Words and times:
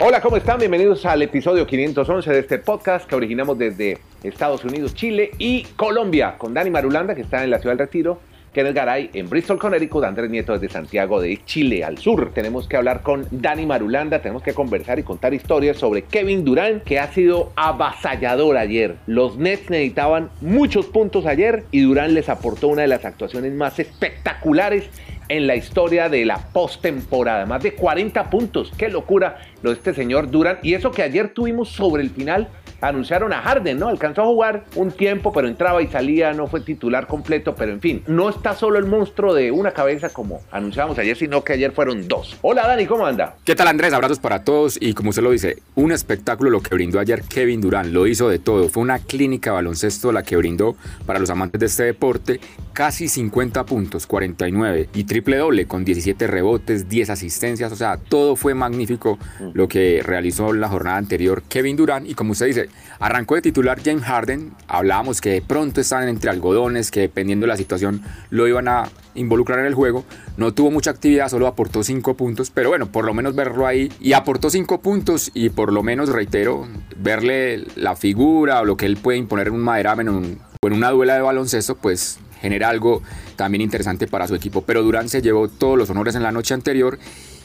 Hola, 0.00 0.20
¿cómo 0.20 0.36
están? 0.36 0.60
Bienvenidos 0.60 1.04
al 1.06 1.22
episodio 1.22 1.66
511 1.66 2.30
de 2.30 2.38
este 2.38 2.58
podcast 2.58 3.08
que 3.08 3.16
originamos 3.16 3.58
desde 3.58 3.98
Estados 4.22 4.64
Unidos, 4.64 4.94
Chile 4.94 5.32
y 5.38 5.64
Colombia 5.74 6.36
con 6.38 6.54
Dani 6.54 6.70
Marulanda, 6.70 7.16
que 7.16 7.22
está 7.22 7.42
en 7.42 7.50
la 7.50 7.58
ciudad 7.58 7.72
del 7.72 7.80
Retiro, 7.80 8.20
Kenneth 8.52 8.76
Garay 8.76 9.10
en 9.12 9.28
Bristol, 9.28 9.58
Connecticut, 9.58 10.04
Andrés 10.04 10.30
Nieto 10.30 10.52
desde 10.52 10.72
Santiago 10.72 11.20
de 11.20 11.44
Chile 11.44 11.82
al 11.82 11.98
sur. 11.98 12.30
Tenemos 12.32 12.68
que 12.68 12.76
hablar 12.76 13.02
con 13.02 13.26
Dani 13.32 13.66
Marulanda, 13.66 14.22
tenemos 14.22 14.44
que 14.44 14.54
conversar 14.54 15.00
y 15.00 15.02
contar 15.02 15.34
historias 15.34 15.78
sobre 15.78 16.02
Kevin 16.02 16.44
Durant, 16.44 16.84
que 16.84 17.00
ha 17.00 17.12
sido 17.12 17.52
avasallador 17.56 18.56
ayer. 18.56 18.94
Los 19.08 19.36
Nets 19.36 19.68
necesitaban 19.68 20.30
muchos 20.40 20.86
puntos 20.86 21.26
ayer 21.26 21.64
y 21.72 21.80
Durant 21.80 22.12
les 22.12 22.28
aportó 22.28 22.68
una 22.68 22.82
de 22.82 22.88
las 22.88 23.04
actuaciones 23.04 23.52
más 23.52 23.80
espectaculares 23.80 24.88
en 25.28 25.46
la 25.46 25.56
historia 25.56 26.08
de 26.08 26.24
la 26.24 26.38
postemporada. 26.52 27.46
Más 27.46 27.62
de 27.62 27.74
40 27.74 28.30
puntos. 28.30 28.72
Qué 28.76 28.88
locura 28.88 29.38
lo 29.62 29.70
de 29.70 29.76
este 29.76 29.94
señor 29.94 30.30
Durant. 30.30 30.64
Y 30.64 30.74
eso 30.74 30.90
que 30.90 31.02
ayer 31.02 31.32
tuvimos 31.34 31.68
sobre 31.68 32.02
el 32.02 32.10
final 32.10 32.48
anunciaron 32.80 33.32
a 33.32 33.42
Harden, 33.42 33.78
¿no? 33.78 33.88
Alcanzó 33.88 34.22
a 34.22 34.26
jugar 34.26 34.64
un 34.76 34.90
tiempo, 34.92 35.32
pero 35.32 35.48
entraba 35.48 35.82
y 35.82 35.88
salía, 35.88 36.32
no 36.32 36.46
fue 36.46 36.60
titular 36.60 37.06
completo, 37.06 37.54
pero 37.54 37.72
en 37.72 37.80
fin, 37.80 38.02
no 38.06 38.28
está 38.28 38.54
solo 38.54 38.78
el 38.78 38.86
monstruo 38.86 39.34
de 39.34 39.50
una 39.50 39.72
cabeza 39.72 40.10
como 40.10 40.40
anunciábamos 40.50 40.98
ayer, 40.98 41.16
sino 41.16 41.42
que 41.42 41.54
ayer 41.54 41.72
fueron 41.72 42.06
dos. 42.08 42.36
Hola 42.42 42.66
Dani, 42.66 42.86
¿cómo 42.86 43.06
anda? 43.06 43.36
¿Qué 43.44 43.54
tal 43.54 43.68
Andrés? 43.68 43.92
Abrazos 43.92 44.18
para 44.18 44.44
todos 44.44 44.78
y 44.80 44.94
como 44.94 45.10
usted 45.10 45.22
lo 45.22 45.30
dice, 45.30 45.58
un 45.74 45.92
espectáculo 45.92 46.50
lo 46.50 46.60
que 46.60 46.74
brindó 46.74 47.00
ayer 47.00 47.22
Kevin 47.22 47.60
Durant, 47.60 47.92
lo 47.92 48.06
hizo 48.06 48.28
de 48.28 48.38
todo, 48.38 48.68
fue 48.68 48.82
una 48.82 48.98
clínica 48.98 49.50
de 49.50 49.54
baloncesto 49.56 50.12
la 50.12 50.22
que 50.22 50.36
brindó 50.36 50.76
para 51.06 51.18
los 51.18 51.30
amantes 51.30 51.60
de 51.60 51.66
este 51.66 51.84
deporte, 51.84 52.40
casi 52.72 53.08
50 53.08 53.64
puntos, 53.64 54.06
49 54.06 54.88
y 54.94 55.04
triple 55.04 55.36
doble 55.36 55.66
con 55.66 55.84
17 55.84 56.26
rebotes, 56.26 56.88
10 56.88 57.10
asistencias, 57.10 57.72
o 57.72 57.76
sea, 57.76 57.96
todo 57.96 58.36
fue 58.36 58.54
magnífico 58.54 59.18
lo 59.52 59.68
que 59.68 60.00
realizó 60.04 60.52
la 60.52 60.68
jornada 60.68 60.96
anterior 60.96 61.42
Kevin 61.48 61.76
Durant 61.76 62.08
y 62.08 62.14
como 62.14 62.32
usted 62.32 62.46
dice, 62.46 62.67
Arrancó 63.00 63.36
de 63.36 63.42
titular 63.42 63.80
James 63.84 64.02
Harden, 64.02 64.52
hablábamos 64.66 65.20
que 65.20 65.30
de 65.30 65.42
pronto 65.42 65.80
estaban 65.80 66.08
entre 66.08 66.30
algodones, 66.30 66.90
que 66.90 67.00
dependiendo 67.00 67.44
de 67.44 67.48
la 67.48 67.56
situación 67.56 68.02
lo 68.30 68.48
iban 68.48 68.66
a 68.68 68.88
involucrar 69.14 69.60
en 69.60 69.66
el 69.66 69.74
juego. 69.74 70.04
No 70.36 70.52
tuvo 70.52 70.70
mucha 70.70 70.90
actividad, 70.90 71.28
solo 71.28 71.46
aportó 71.46 71.82
5 71.82 72.16
puntos, 72.16 72.50
pero 72.50 72.70
bueno, 72.70 72.90
por 72.90 73.04
lo 73.04 73.14
menos 73.14 73.34
verlo 73.34 73.66
ahí. 73.66 73.92
Y 74.00 74.14
aportó 74.14 74.50
5 74.50 74.80
puntos 74.80 75.30
y 75.34 75.50
por 75.50 75.72
lo 75.72 75.82
menos, 75.82 76.08
reitero, 76.08 76.66
verle 76.96 77.66
la 77.76 77.94
figura 77.94 78.60
o 78.60 78.64
lo 78.64 78.76
que 78.76 78.86
él 78.86 78.96
puede 78.96 79.18
imponer 79.18 79.48
en 79.48 79.54
un 79.54 79.60
maderamen 79.60 80.08
o 80.08 80.18
en 80.18 80.72
una 80.72 80.90
duela 80.90 81.14
de 81.14 81.20
baloncesto, 81.20 81.76
pues 81.76 82.18
genera 82.40 82.68
algo 82.68 83.02
también 83.36 83.62
interesante 83.62 84.06
para 84.06 84.26
su 84.26 84.34
equipo. 84.34 84.62
Pero 84.62 84.82
Durán 84.82 85.08
se 85.08 85.22
llevó 85.22 85.48
todos 85.48 85.78
los 85.78 85.90
honores 85.90 86.14
en 86.14 86.22
la 86.22 86.32
noche 86.32 86.54
anterior 86.54 86.98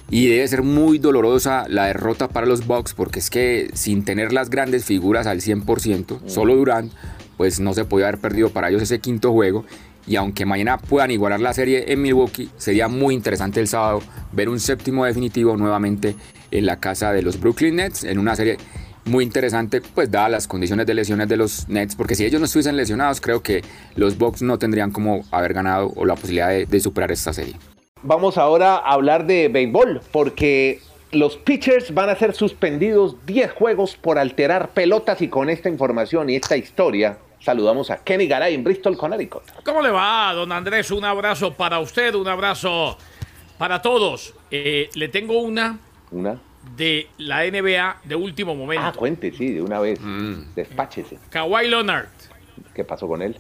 y 0.10 0.28
debe 0.28 0.48
ser 0.48 0.64
muy 0.64 1.00
dolorosa 1.00 1.66
la 1.70 1.86
derrota 1.86 2.28
para 2.28 2.46
los 2.46 2.68
Bucks 2.68 2.94
porque 2.94 3.20
es 3.20 3.30
que 3.30 3.70
sin 3.74 4.06
tener 4.06 4.34
las 4.34 4.50
grandes 4.50 4.86
figuras 4.86 5.28
al 5.28 5.42
100%, 5.42 6.22
mm. 6.22 6.30
solo 6.30 6.56
Durant, 6.56 6.92
pues 7.38 7.60
no 7.60 7.74
se 7.74 7.86
podía 7.86 8.08
haber 8.08 8.20
perdido 8.20 8.50
para 8.50 8.70
ellos 8.70 8.82
ese 8.82 9.00
quinto 9.00 9.32
juego. 9.32 9.66
Y 10.06 10.18
aunque 10.18 10.46
mañana 10.46 10.78
puedan 10.78 11.12
igualar 11.12 11.40
la 11.40 11.54
serie 11.54 11.92
en 11.92 12.02
Milwaukee, 12.02 12.50
sería 12.58 12.90
muy 12.90 13.16
interesante 13.16 13.62
el 13.62 13.70
sábado 13.70 14.02
ver 14.34 14.50
un 14.50 14.60
séptimo 14.60 15.06
definitivo 15.06 15.56
nuevamente 15.56 16.16
en 16.52 16.66
la 16.66 16.80
casa 16.80 17.14
de 17.14 17.22
los 17.22 17.40
Brooklyn 17.40 17.78
Nets, 17.78 18.04
en 18.04 18.20
una 18.20 18.36
serie 18.36 18.58
muy 19.06 19.24
interesante, 19.24 19.82
pues 19.82 20.12
dadas 20.12 20.32
las 20.32 20.48
condiciones 20.48 20.86
de 20.86 20.94
lesiones 20.94 21.28
de 21.30 21.38
los 21.38 21.68
Nets, 21.70 21.96
porque 21.96 22.16
si 22.16 22.26
ellos 22.26 22.42
no 22.42 22.46
estuviesen 22.46 22.76
lesionados, 22.76 23.22
creo 23.22 23.42
que 23.42 23.64
los 23.96 24.18
Bucks 24.18 24.42
no 24.42 24.60
tendrían 24.60 24.92
como 24.92 25.24
haber 25.32 25.54
ganado 25.54 25.92
o 25.96 26.06
la 26.06 26.16
posibilidad 26.16 26.50
de 26.50 26.80
superar 26.80 27.12
esta 27.12 27.34
serie 27.34 27.56
vamos 28.04 28.38
ahora 28.38 28.76
a 28.76 28.94
hablar 28.94 29.26
de 29.26 29.48
béisbol, 29.48 30.02
porque 30.12 30.80
los 31.12 31.38
pitchers 31.38 31.94
van 31.94 32.10
a 32.10 32.16
ser 32.16 32.34
suspendidos 32.34 33.16
10 33.26 33.52
juegos 33.54 33.96
por 33.96 34.18
alterar 34.18 34.70
pelotas 34.70 35.22
y 35.22 35.28
con 35.28 35.50
esta 35.50 35.70
información 35.70 36.30
y 36.30 36.36
esta 36.36 36.58
historia 36.58 37.18
saludamos 37.40 37.90
a 37.92 38.04
Kenny 38.04 38.28
Garay 38.28 38.56
en 38.56 38.64
Bristol, 38.64 38.98
Connecticut. 38.98 39.44
¿Cómo 39.64 39.82
le 39.82 39.92
va, 39.92 40.34
don 40.34 40.52
Andrés? 40.52 40.92
Un 40.92 41.06
abrazo 41.06 41.54
para 41.54 41.80
usted, 41.80 42.16
un 42.16 42.28
abrazo 42.28 42.98
para 43.58 43.82
todos. 43.82 44.34
Eh, 44.50 44.90
le 44.96 45.10
tengo 45.10 45.42
una. 45.42 45.80
¿Una? 46.12 46.40
De 46.78 47.08
la 47.18 47.44
NBA 47.44 47.98
de 48.06 48.16
último 48.16 48.56
momento. 48.56 48.86
Ah, 48.86 48.94
cuente, 48.96 49.32
sí, 49.34 49.52
de 49.52 49.62
una 49.62 49.80
vez. 49.80 50.00
Mm. 50.02 50.54
Despáchese. 50.56 51.20
Kawhi 51.30 51.68
Leonard. 51.68 52.08
¿Qué 52.74 52.86
pasó 52.86 53.08
con 53.08 53.22
él? 53.22 53.38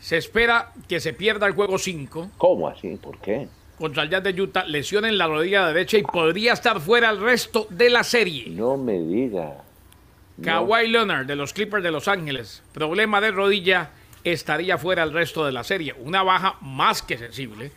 Se 0.00 0.16
espera 0.16 0.72
que 0.88 0.98
se 0.98 1.12
pierda 1.12 1.46
el 1.46 1.54
juego 1.54 1.78
5. 1.78 2.30
¿Cómo 2.36 2.68
así? 2.68 2.96
¿Por 2.96 3.18
qué? 3.18 3.48
Contra 3.78 4.02
el 4.02 4.10
Jazz 4.10 4.22
de 4.22 4.40
Utah, 4.40 4.64
lesión 4.64 5.04
en 5.04 5.18
la 5.18 5.26
rodilla 5.26 5.66
derecha 5.66 5.98
y 5.98 6.02
podría 6.02 6.52
estar 6.52 6.80
fuera 6.80 7.10
el 7.10 7.20
resto 7.20 7.66
de 7.70 7.90
la 7.90 8.04
serie. 8.04 8.46
No 8.48 8.76
me 8.76 8.98
diga. 8.98 9.62
Kawhi 10.42 10.88
Leonard 10.88 11.26
de 11.26 11.36
los 11.36 11.52
Clippers 11.52 11.82
de 11.82 11.90
Los 11.90 12.08
Ángeles, 12.08 12.62
problema 12.72 13.20
de 13.20 13.30
rodilla, 13.30 13.90
estaría 14.22 14.76
fuera 14.76 15.02
el 15.02 15.12
resto 15.12 15.46
de 15.46 15.52
la 15.52 15.64
serie. 15.64 15.94
Una 15.98 16.22
baja 16.22 16.56
más 16.60 17.02
que 17.02 17.16
sensible 17.16 17.70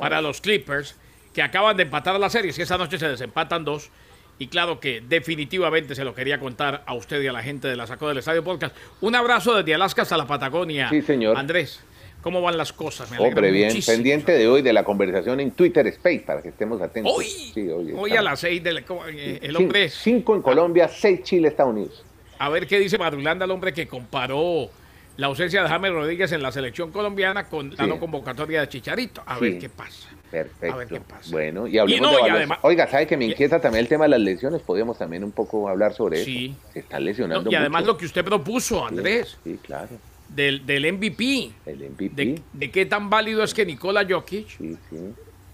para 0.00 0.22
los 0.22 0.40
Clippers 0.40 0.96
que 1.34 1.42
acaban 1.42 1.76
de 1.76 1.84
empatar 1.84 2.18
la 2.18 2.30
serie. 2.30 2.52
Si 2.52 2.62
esa 2.62 2.78
noche 2.78 2.98
se 2.98 3.08
desempatan 3.08 3.64
dos. 3.64 3.90
Y 4.38 4.48
claro 4.48 4.80
que 4.80 5.02
definitivamente 5.06 5.94
se 5.94 6.04
lo 6.04 6.14
quería 6.14 6.40
contar 6.40 6.82
a 6.86 6.94
usted 6.94 7.20
y 7.22 7.28
a 7.28 7.32
la 7.32 7.42
gente 7.42 7.68
de 7.68 7.76
la 7.76 7.86
Sacó 7.86 8.08
del 8.08 8.18
Estadio 8.18 8.42
Podcast. 8.42 8.74
Un 9.00 9.14
abrazo 9.14 9.54
desde 9.54 9.74
Alaska 9.74 10.02
hasta 10.02 10.16
la 10.16 10.26
Patagonia. 10.26 10.88
Sí, 10.88 11.02
señor. 11.02 11.36
Andrés. 11.36 11.80
¿Cómo 12.22 12.40
van 12.40 12.56
las 12.56 12.72
cosas? 12.72 13.10
Me 13.10 13.18
Hombre, 13.18 13.50
bien, 13.50 13.76
pendiente 13.84 14.32
de 14.32 14.46
hoy 14.46 14.62
de 14.62 14.72
la 14.72 14.84
conversación 14.84 15.40
en 15.40 15.50
Twitter 15.50 15.84
Space 15.88 16.20
para 16.20 16.40
que 16.40 16.50
estemos 16.50 16.80
atentos. 16.80 17.12
Hoy, 17.14 17.26
sí, 17.26 17.68
hoy, 17.68 18.16
a 18.16 18.22
las 18.22 18.38
seis 18.38 18.62
del 18.62 18.78
eh, 18.78 19.40
el 19.42 19.56
hombre. 19.56 19.88
Cinco 19.88 20.36
en 20.36 20.42
Colombia, 20.42 20.88
seis 20.88 21.24
Chile, 21.24 21.48
Estados 21.48 21.72
Unidos. 21.72 22.04
A 22.38 22.48
ver 22.48 22.68
qué 22.68 22.78
dice 22.78 22.96
Madulanda, 22.96 23.44
el 23.44 23.50
hombre 23.50 23.72
que 23.72 23.88
comparó 23.88 24.70
la 25.16 25.26
ausencia 25.26 25.64
de 25.64 25.68
James 25.68 25.92
Rodríguez 25.92 26.30
en 26.30 26.42
la 26.42 26.52
selección 26.52 26.92
colombiana 26.92 27.48
con 27.48 27.74
la 27.76 27.88
no 27.88 27.98
convocatoria 27.98 28.60
de 28.60 28.68
Chicharito. 28.68 29.22
A 29.26 29.40
ver 29.40 29.58
qué 29.58 29.68
pasa. 29.68 30.08
Perfecto. 30.30 30.74
A 30.74 30.78
ver 30.78 30.88
qué 30.88 31.00
pasa. 31.00 31.28
Bueno, 31.30 31.66
y 31.66 31.76
hablemos 31.76 32.12
de 32.12 32.48
Oiga, 32.62 32.86
¿sabe 32.86 33.08
que 33.08 33.16
me 33.16 33.26
inquieta 33.26 33.60
también 33.60 33.82
el 33.82 33.88
tema 33.88 34.04
de 34.04 34.10
las 34.10 34.20
lesiones? 34.20 34.62
Podríamos 34.62 34.96
también 34.96 35.24
un 35.24 35.32
poco 35.32 35.68
hablar 35.68 35.92
sobre 35.92 36.24
sí. 36.24 36.56
eso. 36.56 36.72
Se 36.72 36.78
están 36.78 37.04
lesionando. 37.04 37.50
y 37.50 37.54
además 37.56 37.84
lo 37.84 37.96
que 37.96 38.06
usted 38.06 38.24
propuso, 38.24 38.86
Andrés. 38.86 39.36
sí 39.42 39.58
claro 39.60 39.88
del, 40.34 40.66
del 40.66 40.92
MVP. 40.92 41.50
El 41.66 41.90
MVP. 41.90 42.10
De, 42.14 42.42
de, 42.52 42.70
qué 42.70 42.86
tan 42.86 43.10
válido 43.10 43.42
es 43.42 43.54
que 43.54 43.66
Nikola 43.66 44.06
Jokic 44.08 44.58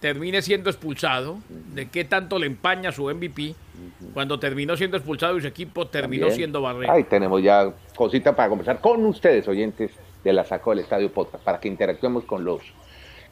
termine 0.00 0.42
siendo 0.42 0.70
expulsado, 0.70 1.38
de 1.74 1.88
qué 1.88 2.04
tanto 2.04 2.38
le 2.38 2.46
empaña 2.46 2.92
su 2.92 3.04
MVP 3.04 3.54
cuando 4.14 4.38
terminó 4.38 4.76
siendo 4.76 4.96
expulsado 4.96 5.36
y 5.38 5.40
su 5.40 5.46
equipo 5.46 5.86
terminó 5.86 6.30
siendo 6.30 6.62
barrero. 6.62 6.92
Ahí 6.92 7.04
tenemos 7.04 7.42
ya 7.42 7.72
cosita 7.96 8.34
para 8.34 8.48
conversar 8.48 8.80
con 8.80 9.04
ustedes, 9.06 9.46
oyentes 9.48 9.92
de 10.24 10.32
la 10.32 10.44
Saco 10.44 10.70
del 10.70 10.80
Estadio 10.80 11.12
Podcast, 11.12 11.44
para 11.44 11.60
que 11.60 11.68
interactuemos 11.68 12.24
con 12.24 12.44
los 12.44 12.62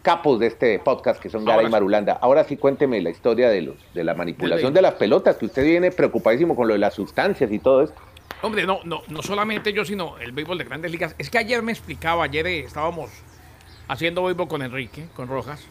capos 0.02 0.38
de 0.38 0.46
este 0.46 0.78
podcast 0.78 1.20
que 1.20 1.28
son 1.28 1.44
Gara 1.44 1.64
y 1.64 1.68
Marulanda. 1.68 2.12
Ahora 2.20 2.44
sí 2.44 2.56
cuénteme 2.56 3.00
la 3.02 3.10
historia 3.10 3.48
de 3.48 3.62
los 3.62 3.76
de 3.92 4.04
la 4.04 4.14
manipulación 4.14 4.72
de 4.72 4.82
las 4.82 4.94
pelotas, 4.94 5.36
que 5.36 5.46
usted 5.46 5.64
viene 5.64 5.90
preocupadísimo 5.90 6.54
con 6.54 6.68
lo 6.68 6.74
de 6.74 6.78
las 6.78 6.94
sustancias 6.94 7.50
y 7.50 7.58
todo 7.58 7.82
esto. 7.82 8.00
Hombre, 8.42 8.66
no, 8.66 8.80
no, 8.84 9.02
no 9.08 9.22
solamente 9.22 9.72
yo, 9.72 9.84
sino 9.84 10.18
el 10.18 10.32
béisbol 10.32 10.58
de 10.58 10.64
grandes 10.64 10.90
ligas. 10.90 11.14
Es 11.18 11.30
que 11.30 11.38
ayer 11.38 11.62
me 11.62 11.72
explicaba, 11.72 12.24
ayer 12.24 12.46
eh, 12.46 12.60
estábamos 12.60 13.10
haciendo 13.88 14.24
béisbol 14.24 14.48
con 14.48 14.62
Enrique, 14.62 15.08
con 15.14 15.28
Rojas, 15.28 15.62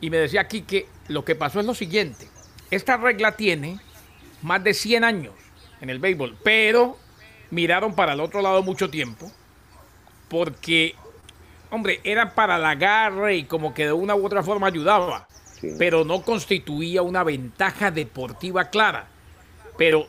y 0.00 0.10
me 0.10 0.18
decía 0.18 0.42
aquí 0.42 0.62
que 0.62 0.86
lo 1.08 1.24
que 1.24 1.34
pasó 1.34 1.60
es 1.60 1.66
lo 1.66 1.74
siguiente. 1.74 2.28
Esta 2.70 2.96
regla 2.96 3.32
tiene 3.32 3.78
más 4.42 4.62
de 4.62 4.74
100 4.74 5.04
años 5.04 5.34
en 5.80 5.90
el 5.90 5.98
béisbol, 5.98 6.36
pero 6.42 6.98
miraron 7.50 7.94
para 7.94 8.12
el 8.12 8.20
otro 8.20 8.42
lado 8.42 8.62
mucho 8.62 8.90
tiempo, 8.90 9.30
porque, 10.28 10.94
hombre, 11.70 12.00
era 12.04 12.34
para 12.34 12.58
la 12.58 12.70
agarre 12.70 13.36
y 13.36 13.44
como 13.44 13.72
que 13.72 13.86
de 13.86 13.92
una 13.92 14.14
u 14.14 14.26
otra 14.26 14.42
forma 14.42 14.66
ayudaba, 14.66 15.26
pero 15.78 16.04
no 16.04 16.22
constituía 16.22 17.00
una 17.00 17.24
ventaja 17.24 17.90
deportiva 17.90 18.66
clara. 18.66 19.06
Pero 19.78 20.06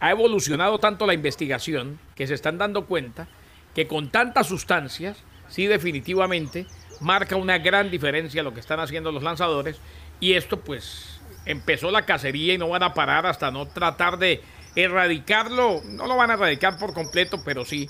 ha 0.00 0.10
evolucionado 0.10 0.78
tanto 0.78 1.06
la 1.06 1.14
investigación 1.14 1.98
que 2.14 2.26
se 2.26 2.34
están 2.34 2.58
dando 2.58 2.86
cuenta 2.86 3.28
que 3.74 3.86
con 3.86 4.10
tantas 4.10 4.46
sustancias, 4.46 5.18
sí 5.48 5.66
definitivamente 5.66 6.66
marca 7.00 7.36
una 7.36 7.58
gran 7.58 7.90
diferencia 7.90 8.42
lo 8.42 8.54
que 8.54 8.60
están 8.60 8.80
haciendo 8.80 9.12
los 9.12 9.22
lanzadores 9.22 9.78
y 10.18 10.32
esto 10.32 10.60
pues 10.60 11.20
empezó 11.44 11.90
la 11.90 12.06
cacería 12.06 12.54
y 12.54 12.58
no 12.58 12.68
van 12.68 12.82
a 12.82 12.94
parar 12.94 13.26
hasta 13.26 13.50
no 13.50 13.66
tratar 13.66 14.18
de 14.18 14.42
erradicarlo, 14.74 15.82
no 15.84 16.06
lo 16.06 16.16
van 16.16 16.30
a 16.30 16.34
erradicar 16.34 16.78
por 16.78 16.92
completo, 16.92 17.42
pero 17.44 17.64
sí 17.64 17.88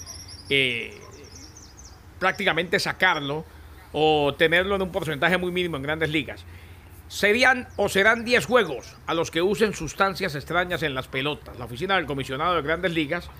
eh, 0.50 1.00
prácticamente 2.18 2.78
sacarlo 2.78 3.44
o 3.92 4.34
tenerlo 4.34 4.76
en 4.76 4.82
un 4.82 4.92
porcentaje 4.92 5.38
muy 5.38 5.50
mínimo 5.50 5.76
en 5.76 5.82
grandes 5.82 6.10
ligas. 6.10 6.44
Serían 7.08 7.68
o 7.76 7.88
serán 7.88 8.24
10 8.24 8.46
juegos 8.46 8.96
a 9.06 9.14
los 9.14 9.30
que 9.30 9.42
usen 9.42 9.74
sustancias 9.74 10.34
extrañas 10.34 10.82
en 10.82 10.94
las 10.94 11.08
pelotas. 11.08 11.58
La 11.58 11.66
oficina 11.66 11.96
del 11.96 12.06
comisionado 12.06 12.56
de 12.56 12.62
grandes 12.62 12.92
ligas 12.92 13.30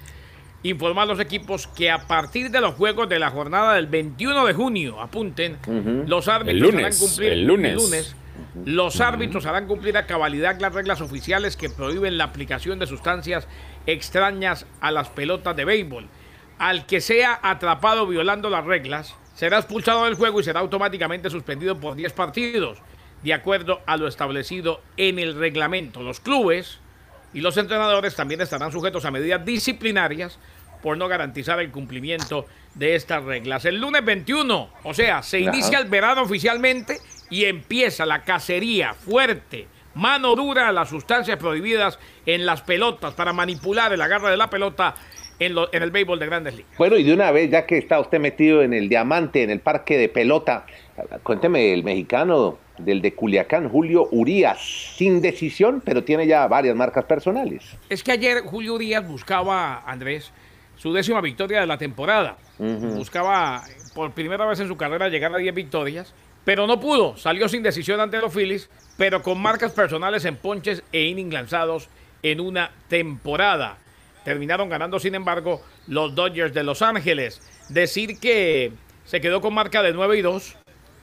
informa 0.62 1.02
a 1.02 1.06
los 1.06 1.20
equipos 1.20 1.66
que 1.66 1.90
a 1.90 2.06
partir 2.06 2.50
de 2.50 2.60
los 2.60 2.74
juegos 2.74 3.08
de 3.08 3.18
la 3.18 3.30
jornada 3.30 3.74
del 3.74 3.86
21 3.86 4.46
de 4.46 4.54
junio, 4.54 5.00
apunten, 5.00 5.58
los 6.06 6.28
árbitros 6.28 6.70
el 6.70 6.76
lunes, 6.76 6.98
cumplir 6.98 7.32
el 7.32 7.44
lunes. 7.44 8.16
Los 8.64 9.00
árbitros 9.00 9.46
harán 9.46 9.66
cumplir 9.66 9.96
a 9.96 10.06
cabalidad 10.06 10.58
las 10.60 10.72
reglas 10.72 11.00
oficiales 11.00 11.56
que 11.56 11.70
prohíben 11.70 12.18
la 12.18 12.24
aplicación 12.24 12.78
de 12.78 12.86
sustancias 12.86 13.46
extrañas 13.86 14.66
a 14.80 14.90
las 14.90 15.08
pelotas 15.08 15.56
de 15.56 15.64
béisbol. 15.64 16.06
Al 16.58 16.86
que 16.86 17.00
sea 17.00 17.38
atrapado 17.42 18.06
violando 18.06 18.48
las 18.48 18.64
reglas, 18.64 19.14
será 19.34 19.58
expulsado 19.58 20.04
del 20.04 20.14
juego 20.14 20.40
y 20.40 20.44
será 20.44 20.60
automáticamente 20.60 21.28
suspendido 21.30 21.78
por 21.78 21.96
10 21.96 22.12
partidos, 22.14 22.78
de 23.22 23.34
acuerdo 23.34 23.80
a 23.86 23.96
lo 23.96 24.08
establecido 24.08 24.80
en 24.96 25.18
el 25.18 25.34
reglamento. 25.34 26.02
Los 26.02 26.20
clubes 26.20 26.78
y 27.32 27.40
los 27.40 27.56
entrenadores 27.56 28.14
también 28.14 28.40
estarán 28.40 28.72
sujetos 28.72 29.04
a 29.04 29.10
medidas 29.10 29.44
disciplinarias 29.44 30.38
por 30.82 30.96
no 30.96 31.08
garantizar 31.08 31.60
el 31.60 31.70
cumplimiento 31.70 32.46
de 32.74 32.94
estas 32.94 33.24
reglas. 33.24 33.64
El 33.64 33.80
lunes 33.80 34.04
21, 34.04 34.70
o 34.82 34.94
sea, 34.94 35.22
se 35.22 35.40
inicia 35.40 35.78
el 35.78 35.88
verano 35.88 36.22
oficialmente 36.22 36.98
y 37.30 37.44
empieza 37.46 38.06
la 38.06 38.22
cacería 38.22 38.94
fuerte, 38.94 39.66
mano 39.94 40.36
dura 40.36 40.68
a 40.68 40.72
las 40.72 40.88
sustancias 40.88 41.38
prohibidas 41.38 41.98
en 42.26 42.46
las 42.46 42.62
pelotas 42.62 43.14
para 43.14 43.32
manipular 43.32 43.92
el 43.92 44.00
agarre 44.00 44.30
de 44.30 44.36
la 44.36 44.48
pelota 44.48 44.94
en, 45.38 45.56
en, 45.72 45.82
el 45.82 45.90
béisbol 45.90 46.18
de 46.18 46.26
grandes 46.26 46.54
ligas. 46.54 46.70
Bueno, 46.78 46.96
y 46.96 47.02
de 47.02 47.12
una 47.12 47.30
vez, 47.30 47.50
ya 47.50 47.66
que 47.66 47.78
está 47.78 47.98
usted 47.98 48.20
metido 48.20 48.62
en 48.62 48.72
el 48.72 48.88
diamante, 48.88 49.42
en 49.42 49.50
el 49.50 49.60
parque 49.60 49.98
de 49.98 50.08
pelota, 50.08 50.66
cuénteme, 51.22 51.72
el 51.72 51.82
mexicano 51.82 52.58
del 52.78 53.02
de 53.02 53.14
Culiacán, 53.14 53.69
Julio 53.69 54.08
Urias, 54.11 54.94
sin 54.96 55.20
decisión, 55.20 55.82
pero 55.84 56.05
tiene 56.05 56.26
ya 56.26 56.46
varias 56.46 56.76
marcas 56.76 57.05
personales. 57.05 57.64
Es 57.88 58.02
que 58.02 58.12
ayer 58.12 58.43
Julio 58.43 58.75
Urias 58.75 59.06
buscaba, 59.06 59.82
Andrés, 59.87 60.32
su 60.76 60.93
décima 60.93 61.20
victoria 61.20 61.61
de 61.61 61.67
la 61.67 61.78
temporada. 61.78 62.37
Buscaba 62.58 63.62
por 63.94 64.12
primera 64.12 64.46
vez 64.46 64.61
en 64.61 64.69
su 64.69 64.76
carrera 64.76 65.08
llegar 65.08 65.34
a 65.34 65.38
10 65.38 65.55
victorias, 65.55 66.14
pero 66.44 66.67
no 66.67 66.81
pudo. 66.81 67.17
Salió 67.17 67.49
sin 67.49 67.62
decisión 67.62 68.00
ante 68.00 68.20
los 68.20 68.32
Phillies, 68.32 68.70
pero 68.96 69.23
con 69.23 69.40
marcas 69.40 69.73
personales 69.73 70.25
en 70.25 70.37
ponches 70.37 70.82
e 70.93 71.05
innings 71.05 71.32
lanzados 71.32 71.88
en 72.23 72.40
una 72.40 72.70
temporada. 72.88 73.78
Terminaron 74.25 74.69
ganando, 74.69 74.99
sin 74.99 75.14
embargo, 75.14 75.62
los 75.87 76.14
Dodgers 76.14 76.52
de 76.52 76.64
Los 76.64 76.82
Ángeles. 76.82 77.40
Decir 77.69 78.19
que 78.19 78.73
se 79.05 79.20
quedó 79.20 79.40
con 79.40 79.55
marca 79.55 79.82
de 79.82 79.93
9 79.93 80.19
y 80.19 80.23
2 80.23 80.56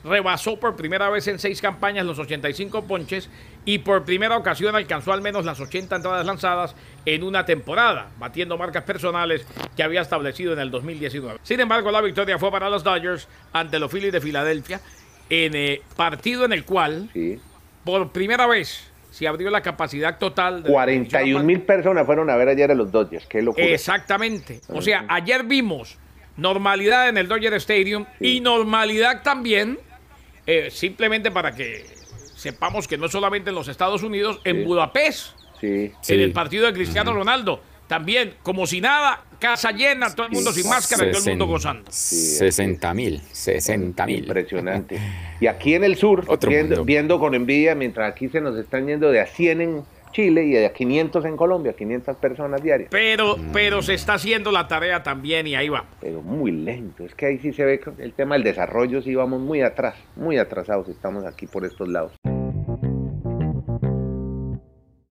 rebasó 0.04 0.60
por 0.60 0.76
primera 0.76 1.10
vez 1.10 1.28
en 1.28 1.40
seis 1.40 1.62
campañas 1.62 2.06
los 2.06 2.20
85 2.20 2.84
ponches 2.86 3.30
y 3.66 3.80
por 3.80 4.04
primera 4.04 4.38
ocasión 4.38 4.76
alcanzó 4.76 5.14
al 5.14 5.22
menos 5.22 5.46
las 5.46 5.60
80 5.60 5.96
entradas 5.96 6.26
lanzadas 6.26 6.76
en 7.06 7.24
una 7.24 7.46
temporada, 7.46 8.10
batiendo 8.20 8.58
marcas 8.58 8.84
personales 8.84 9.46
que 9.76 9.84
había 9.84 10.02
establecido 10.02 10.54
en 10.54 10.60
el 10.60 10.72
2019. 10.72 11.40
Sin 11.44 11.60
embargo, 11.60 11.92
la 11.92 12.02
victoria 12.02 12.38
fue 12.38 12.52
para 12.52 12.70
los 12.70 12.84
Dodgers 12.84 13.28
ante 13.54 13.80
los 13.80 13.92
Phillies 13.92 14.12
de 14.12 14.22
Filadelfia 14.22 14.82
en 15.30 15.56
eh, 15.56 15.82
partido 15.96 16.46
en 16.46 16.54
el 16.54 16.66
cual 16.66 17.10
por 17.84 18.12
primera 18.12 18.46
vez 18.46 18.92
se 19.10 19.28
abrió 19.28 19.50
la 19.52 19.62
capacidad 19.62 20.18
total 20.18 20.64
de 20.64 20.70
41 20.70 21.44
mil 21.44 21.62
personas 21.62 22.06
fueron 22.06 22.30
a 22.30 22.36
ver 22.36 22.50
ayer 22.50 22.72
a 22.72 22.76
los 22.76 22.92
Dodgers, 22.92 23.26
qué 23.28 23.42
locura. 23.42 23.66
Exactamente. 23.66 24.60
O 24.70 24.82
sea, 24.82 25.06
ayer 25.08 25.44
vimos 25.44 25.98
normalidad 26.36 27.10
en 27.10 27.18
el 27.18 27.28
Dodger 27.28 27.54
Stadium 27.54 28.06
y 28.20 28.40
normalidad 28.42 29.22
también 29.22 29.78
eh, 30.46 30.70
simplemente 30.72 31.32
para 31.32 31.54
que 31.54 31.86
sepamos 32.36 32.88
que 32.88 32.98
no 32.98 33.08
solamente 33.08 33.50
en 33.50 33.56
los 33.56 33.68
Estados 33.68 34.04
Unidos, 34.04 34.40
en 34.44 34.66
Budapest, 34.66 35.32
en 35.62 35.94
el 36.08 36.32
partido 36.34 36.66
de 36.66 36.74
Cristiano 36.74 37.14
Ronaldo, 37.14 37.62
también, 37.88 38.34
como 38.44 38.66
si 38.66 38.82
nada, 38.82 39.24
casa 39.40 39.72
llena, 39.72 40.14
todo 40.16 40.26
el 40.28 40.32
mundo 40.32 40.52
sin 40.52 40.68
máscara, 40.68 41.12
todo 41.12 41.22
el 41.22 41.30
mundo 41.30 41.48
gozando. 41.48 41.92
60 41.92 42.94
mil, 42.94 43.22
60 43.32 44.06
mil. 44.06 44.20
Impresionante. 44.20 45.00
Y 45.40 45.48
aquí 45.48 45.76
en 45.76 45.84
el 45.84 45.98
sur, 45.98 46.26
viendo, 46.48 46.86
viendo, 46.86 47.20
con 47.20 47.36
envidia, 47.36 47.76
mientras 47.76 48.12
aquí 48.12 48.30
se 48.30 48.42
nos 48.42 48.58
están 48.58 48.88
yendo 48.88 49.12
de 49.12 49.20
a 49.20 49.26
100 49.26 49.62
en 49.62 49.84
Chile 50.14 50.44
y 50.46 50.52
de 50.52 50.66
a 50.68 50.74
500 50.74 51.26
en 51.26 51.36
Colombia, 51.36 51.74
500 51.74 52.16
personas 52.18 52.64
diarias. 52.64 52.90
Pero, 52.90 53.36
pero 53.52 53.82
se 53.82 53.96
está 53.96 54.14
haciendo 54.14 54.52
la 54.52 54.68
tarea 54.68 55.04
también 55.04 55.46
y 55.48 55.56
ahí 55.56 55.68
va. 55.68 55.86
Pero 56.00 56.22
muy 56.22 56.52
lento, 56.52 57.04
es 57.04 57.14
que 57.14 57.26
ahí 57.26 57.40
sí 57.40 57.52
se 57.52 57.66
ve 57.66 57.82
el 57.98 58.14
tema 58.14 58.36
del 58.36 58.44
desarrollo, 58.44 59.02
sí 59.02 59.14
vamos 59.14 59.42
muy 59.42 59.62
atrás, 59.62 59.96
muy 60.16 60.38
atrasados 60.38 60.88
estamos 60.88 61.26
aquí 61.26 61.48
por 61.48 61.66
estos 61.66 61.90
lados. 61.90 62.14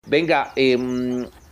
Venga, 0.09 0.53
eh, 0.55 0.77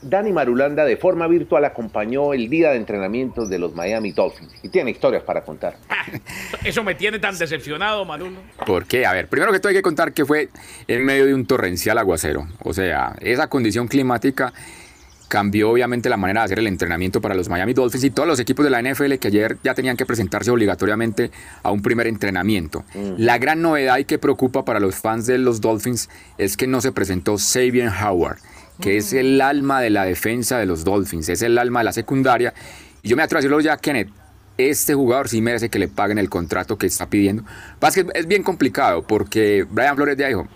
Dani 0.06 0.32
Marulanda 0.32 0.86
de 0.86 0.98
forma 0.98 1.28
virtual 1.28 1.66
acompañó 1.66 2.34
el 2.34 2.50
día 2.50 2.70
de 2.72 2.78
entrenamiento 2.78 3.46
de 3.46 3.58
los 3.58 3.74
Miami 3.74 4.12
Dolphins 4.12 4.54
y 4.62 4.70
tiene 4.70 4.92
historias 4.92 5.24
para 5.24 5.44
contar. 5.44 5.78
Eso 6.64 6.84
me 6.84 6.96
tiene 6.96 7.20
tan 7.20 7.38
decepcionado, 7.38 8.06
Marulo. 8.06 8.38
¿Por 8.66 8.86
qué? 8.86 9.06
A 9.06 9.14
ver, 9.14 9.28
primero 9.28 9.52
que 9.52 9.60
todo 9.60 9.70
hay 9.70 9.76
que 9.76 9.82
contar 9.82 10.14
que 10.14 10.26
fue 10.26 10.50
en 10.88 11.06
medio 11.06 11.26
de 11.26 11.34
un 11.34 11.46
torrencial 11.46 11.98
aguacero. 11.98 12.48
O 12.64 12.74
sea, 12.74 13.16
esa 13.20 13.48
condición 13.48 13.88
climática 13.88 14.54
cambió 15.28 15.72
obviamente 15.72 16.08
la 16.08 16.18
manera 16.18 16.42
de 16.42 16.46
hacer 16.46 16.60
el 16.60 16.68
entrenamiento 16.68 17.20
para 17.20 17.34
los 17.34 17.50
Miami 17.50 17.74
Dolphins 17.74 18.04
y 18.04 18.12
todos 18.12 18.28
los 18.28 18.40
equipos 18.40 18.64
de 18.64 18.70
la 18.70 18.82
NFL 18.82 19.16
que 19.16 19.30
ayer 19.30 19.58
ya 19.64 19.74
tenían 19.74 19.98
que 19.98 20.06
presentarse 20.06 20.52
obligatoriamente 20.52 21.32
a 21.64 21.72
un 21.72 21.82
primer 21.82 22.08
entrenamiento. 22.08 22.84
Mm. 22.94 23.14
La 23.18 23.38
gran 23.38 23.62
novedad 23.62 23.98
y 23.98 24.06
que 24.06 24.20
preocupa 24.20 24.64
para 24.66 24.80
los 24.80 24.96
fans 24.96 25.26
de 25.26 25.38
los 25.38 25.62
Dolphins 25.62 26.10
es 26.38 26.56
que 26.58 26.68
no 26.68 26.80
se 26.80 26.92
presentó 26.92 27.38
Xavier 27.38 27.90
Howard 27.90 28.38
que 28.80 28.98
es 28.98 29.14
el 29.14 29.42
alma 29.42 29.82
de 29.82 29.90
la 29.90 30.06
defensa 30.06 30.58
de 30.58 30.66
los 30.66 30.84
Dolphins, 30.84 31.30
es 31.30 31.42
el 31.42 31.58
alma 31.58 31.80
de 31.80 31.86
la 31.86 31.94
secundaria. 31.94 32.54
Y 33.04 33.10
yo 33.10 33.16
me 33.16 33.24
atrevo 33.24 33.40
a 33.40 33.42
decirlo 33.42 33.60
ya, 33.62 33.78
Kenneth, 33.78 34.10
este 34.58 34.94
jugador 34.94 35.30
sí 35.30 35.42
merece 35.42 35.70
que 35.70 35.80
le 35.80 35.88
paguen 35.88 36.18
el 36.18 36.30
contrato 36.30 36.78
que 36.78 36.88
está 36.88 37.10
pidiendo. 37.10 37.44
Pasa 37.80 38.04
que 38.04 38.20
es 38.20 38.28
bien 38.28 38.44
complicado 38.44 39.06
porque 39.06 39.66
Brian 39.70 39.96
Flores 39.96 40.18
ya 40.18 40.28
dijo, 40.28 40.48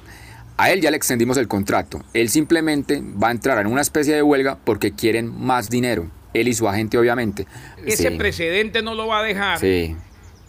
a 0.57 0.71
él 0.71 0.81
ya 0.81 0.92
le 0.92 0.98
extendimos 0.98 1.38
el 1.38 1.48
contrato. 1.48 2.04
Él 2.13 2.30
simplemente 2.30 3.01
va 3.01 3.30
a 3.30 3.31
entrar 3.31 3.60
en 3.60 3.68
una 3.68 3.81
especie 3.81 4.16
de 4.16 4.24
huelga 4.24 4.57
porque 4.63 4.94
quieren 4.94 5.33
más 5.38 5.69
dinero. 5.69 6.10
Él 6.33 6.48
y 6.48 6.54
su 6.54 6.68
agente, 6.68 6.98
obviamente. 6.98 7.48
Ese 7.86 8.12
precedente 8.12 8.81
no 8.81 8.94
lo 8.94 9.07
va 9.07 9.19
a 9.19 9.24
dejar 9.24 9.60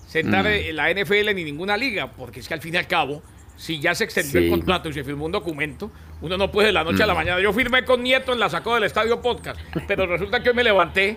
sentar 0.06 0.44
mm. 0.44 0.74
la 0.74 0.92
NFL 0.92 1.34
ni 1.34 1.44
ninguna 1.44 1.76
liga, 1.76 2.10
porque 2.12 2.40
es 2.40 2.48
que 2.48 2.54
al 2.54 2.60
fin 2.60 2.74
y 2.74 2.76
al 2.76 2.88
cabo 2.88 3.22
si 3.60 3.78
ya 3.78 3.94
se 3.94 4.04
extendió 4.04 4.40
el 4.40 4.48
contrato 4.48 4.88
y 4.88 4.94
se 4.94 5.04
firmó 5.04 5.26
un 5.26 5.32
documento, 5.32 5.90
uno 6.20 6.36
no 6.36 6.50
puede 6.50 6.68
de 6.68 6.72
la 6.72 6.84
noche 6.84 7.02
a 7.02 7.06
la 7.06 7.14
mm. 7.14 7.16
mañana. 7.16 7.40
Yo 7.40 7.52
firmé 7.52 7.84
con 7.84 8.02
Nieto 8.02 8.32
en 8.32 8.40
la 8.40 8.48
sacó 8.48 8.74
del 8.74 8.84
estadio 8.84 9.20
podcast, 9.20 9.60
pero 9.86 10.06
resulta 10.06 10.42
que 10.42 10.50
hoy 10.50 10.54
me 10.54 10.64
levanté 10.64 11.16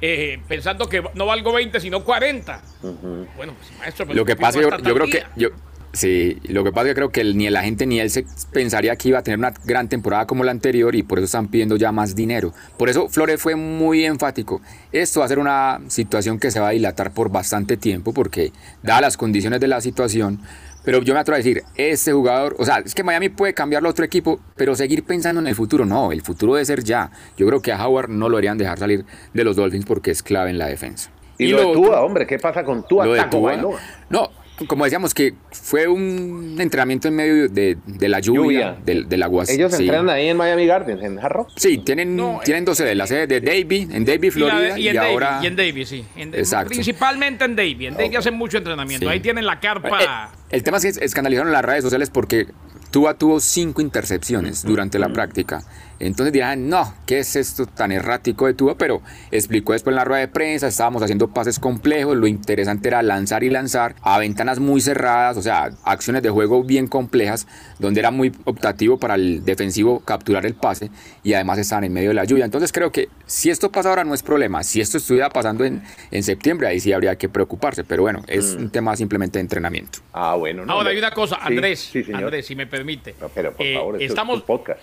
eh, 0.00 0.40
pensando 0.48 0.88
que 0.88 1.02
no 1.14 1.26
valgo 1.26 1.52
20, 1.52 1.80
sino 1.80 2.04
40. 2.04 2.62
Bueno, 3.36 3.54
pues 3.54 3.78
maestro, 3.78 4.06
lo 4.12 4.24
que 4.24 4.36
pasa, 4.36 4.60
yo, 4.60 4.70
yo 4.78 4.94
creo 4.94 5.06
que 5.06 5.24
yo, 5.36 5.50
Sí, 5.92 6.38
lo 6.44 6.64
que 6.64 6.72
pasa 6.72 6.86
es 6.86 6.90
que 6.92 6.94
creo 6.94 7.10
que 7.10 7.22
ni 7.22 7.50
la 7.50 7.62
gente 7.62 7.84
ni 7.84 8.00
él 8.00 8.08
se 8.08 8.24
pensaría 8.50 8.96
que 8.96 9.08
iba 9.08 9.18
a 9.18 9.22
tener 9.22 9.38
una 9.38 9.52
gran 9.64 9.90
temporada 9.90 10.26
como 10.26 10.42
la 10.42 10.50
anterior 10.50 10.94
y 10.94 11.02
por 11.02 11.18
eso 11.18 11.26
están 11.26 11.48
pidiendo 11.48 11.76
ya 11.76 11.92
más 11.92 12.14
dinero. 12.14 12.54
Por 12.78 12.88
eso 12.88 13.10
Flores 13.10 13.42
fue 13.42 13.56
muy 13.56 14.06
enfático. 14.06 14.62
Esto 14.90 15.20
va 15.20 15.26
a 15.26 15.28
ser 15.28 15.38
una 15.38 15.80
situación 15.88 16.38
que 16.38 16.50
se 16.50 16.60
va 16.60 16.68
a 16.68 16.70
dilatar 16.70 17.12
por 17.12 17.30
bastante 17.30 17.76
tiempo 17.76 18.14
porque 18.14 18.52
dadas 18.82 19.02
las 19.02 19.16
condiciones 19.18 19.60
de 19.60 19.68
la 19.68 19.82
situación, 19.82 20.40
pero 20.84 21.00
yo 21.02 21.14
me 21.14 21.20
atrevo 21.20 21.36
a 21.36 21.38
decir, 21.38 21.62
este 21.76 22.12
jugador, 22.12 22.56
o 22.58 22.64
sea, 22.64 22.78
es 22.78 22.94
que 22.94 23.04
Miami 23.04 23.28
puede 23.28 23.54
cambiarlo 23.54 23.88
a 23.88 23.92
otro 23.92 24.04
equipo, 24.04 24.40
pero 24.56 24.74
seguir 24.74 25.04
pensando 25.04 25.40
en 25.40 25.46
el 25.46 25.54
futuro, 25.54 25.84
no, 25.84 26.12
el 26.12 26.22
futuro 26.22 26.54
debe 26.54 26.64
ser 26.64 26.82
ya. 26.82 27.10
Yo 27.36 27.46
creo 27.46 27.60
que 27.60 27.72
a 27.72 27.86
Howard 27.86 28.08
no 28.08 28.28
lo 28.28 28.36
harían 28.36 28.58
dejar 28.58 28.78
salir 28.78 29.04
de 29.32 29.44
los 29.44 29.56
Dolphins 29.56 29.84
porque 29.84 30.10
es 30.10 30.22
clave 30.22 30.50
en 30.50 30.58
la 30.58 30.66
defensa. 30.66 31.10
Y, 31.38 31.48
lo, 31.48 31.68
de 31.68 31.72
Tua, 31.72 32.02
hombre, 32.02 32.26
¿qué 32.26 32.38
pasa 32.38 32.64
con 32.64 32.86
Tua? 32.86 33.06
Lo 33.06 33.14
de 33.14 33.24
Tua, 33.24 33.56
no, 34.10 34.30
como 34.66 34.84
decíamos, 34.84 35.14
que 35.14 35.34
fue 35.50 35.88
un 35.88 36.56
entrenamiento 36.58 37.08
en 37.08 37.16
medio 37.16 37.48
de, 37.48 37.76
la 38.00 38.20
lluvia, 38.20 38.76
Del, 38.84 39.08
del, 39.08 39.22
agua. 39.22 39.44
Ellos 39.48 39.72
entrenan 39.72 40.08
ahí 40.10 40.28
en 40.28 40.36
Miami 40.36 40.66
Gardens, 40.66 41.02
en 41.02 41.18
Jarro. 41.18 41.46
Sí, 41.56 41.78
tienen, 41.78 42.20
tienen 42.44 42.64
12 42.64 42.84
de 42.84 42.94
la 42.94 43.06
sede 43.06 43.26
de 43.26 43.40
Davie, 43.40 43.88
en 43.90 44.04
Davie, 44.04 44.30
Florida. 44.30 44.78
Y, 44.78 44.88
y, 44.90 44.96
ahora... 44.96 45.40
y 45.42 45.46
en 45.46 45.56
Davie, 45.56 45.86
sí. 45.86 46.04
Exacto. 46.16 46.70
Principalmente 46.70 47.44
en 47.44 47.56
Davie. 47.56 47.88
En 47.88 47.94
Davie 47.94 48.16
hacen 48.16 48.34
mucho 48.34 48.58
entrenamiento. 48.58 49.08
Ahí 49.08 49.20
tienen 49.20 49.46
la 49.46 49.60
carpa. 49.60 50.32
El, 50.50 50.56
el 50.56 50.62
tema 50.62 50.78
es 50.78 50.98
que 50.98 51.04
escandalizaron 51.04 51.48
en 51.48 51.52
las 51.52 51.64
redes 51.64 51.82
sociales 51.82 52.10
porque 52.10 52.46
Tua 52.92 53.14
tuvo 53.14 53.40
cinco 53.40 53.80
intercepciones 53.80 54.62
durante 54.64 54.98
la 54.98 55.08
práctica. 55.08 55.62
Entonces 56.02 56.32
dirán, 56.32 56.68
no, 56.68 56.92
¿qué 57.06 57.20
es 57.20 57.36
esto 57.36 57.64
tan 57.66 57.92
errático 57.92 58.46
de 58.46 58.54
Tua? 58.54 58.76
Pero 58.76 59.02
explicó 59.30 59.72
después 59.72 59.92
en 59.92 59.98
la 59.98 60.04
rueda 60.04 60.20
de 60.20 60.28
prensa, 60.28 60.66
estábamos 60.66 61.00
haciendo 61.00 61.28
pases 61.28 61.60
complejos, 61.60 62.16
lo 62.16 62.26
interesante 62.26 62.88
era 62.88 63.02
lanzar 63.04 63.44
y 63.44 63.50
lanzar 63.50 63.94
a 64.02 64.18
ventanas 64.18 64.58
muy 64.58 64.80
cerradas, 64.80 65.36
o 65.36 65.42
sea, 65.42 65.70
acciones 65.84 66.24
de 66.24 66.30
juego 66.30 66.64
bien 66.64 66.88
complejas, 66.88 67.46
donde 67.78 68.00
era 68.00 68.10
muy 68.10 68.32
optativo 68.44 68.98
para 68.98 69.14
el 69.14 69.44
defensivo 69.44 70.00
capturar 70.00 70.44
el 70.44 70.54
pase 70.54 70.90
y 71.22 71.34
además 71.34 71.58
estaban 71.58 71.84
en 71.84 71.92
medio 71.92 72.08
de 72.08 72.14
la 72.14 72.24
lluvia. 72.24 72.46
Entonces 72.46 72.72
creo 72.72 72.90
que 72.90 73.08
si 73.26 73.50
esto 73.50 73.70
pasa 73.70 73.90
ahora 73.90 74.02
no 74.02 74.12
es 74.12 74.24
problema, 74.24 74.64
si 74.64 74.80
esto 74.80 74.98
estuviera 74.98 75.30
pasando 75.30 75.64
en, 75.64 75.84
en 76.10 76.22
septiembre, 76.24 76.66
ahí 76.66 76.80
sí 76.80 76.92
habría 76.92 77.14
que 77.14 77.28
preocuparse, 77.28 77.84
pero 77.84 78.02
bueno, 78.02 78.22
es 78.26 78.56
mm. 78.56 78.58
un 78.58 78.70
tema 78.70 78.96
simplemente 78.96 79.38
de 79.38 79.42
entrenamiento. 79.42 80.00
Ah, 80.12 80.34
bueno. 80.34 80.64
ahora 80.66 80.90
hay 80.90 80.98
una 80.98 81.12
cosa, 81.12 81.36
Andrés, 81.40 81.92
Andrés, 82.12 82.44
si 82.44 82.56
me 82.56 82.66
permite. 82.66 83.14
pero 83.32 83.52
por 83.52 83.72
favor, 83.72 84.02
eh, 84.02 84.06
estamos, 84.06 84.38
es 84.38 84.42
podcast. 84.42 84.80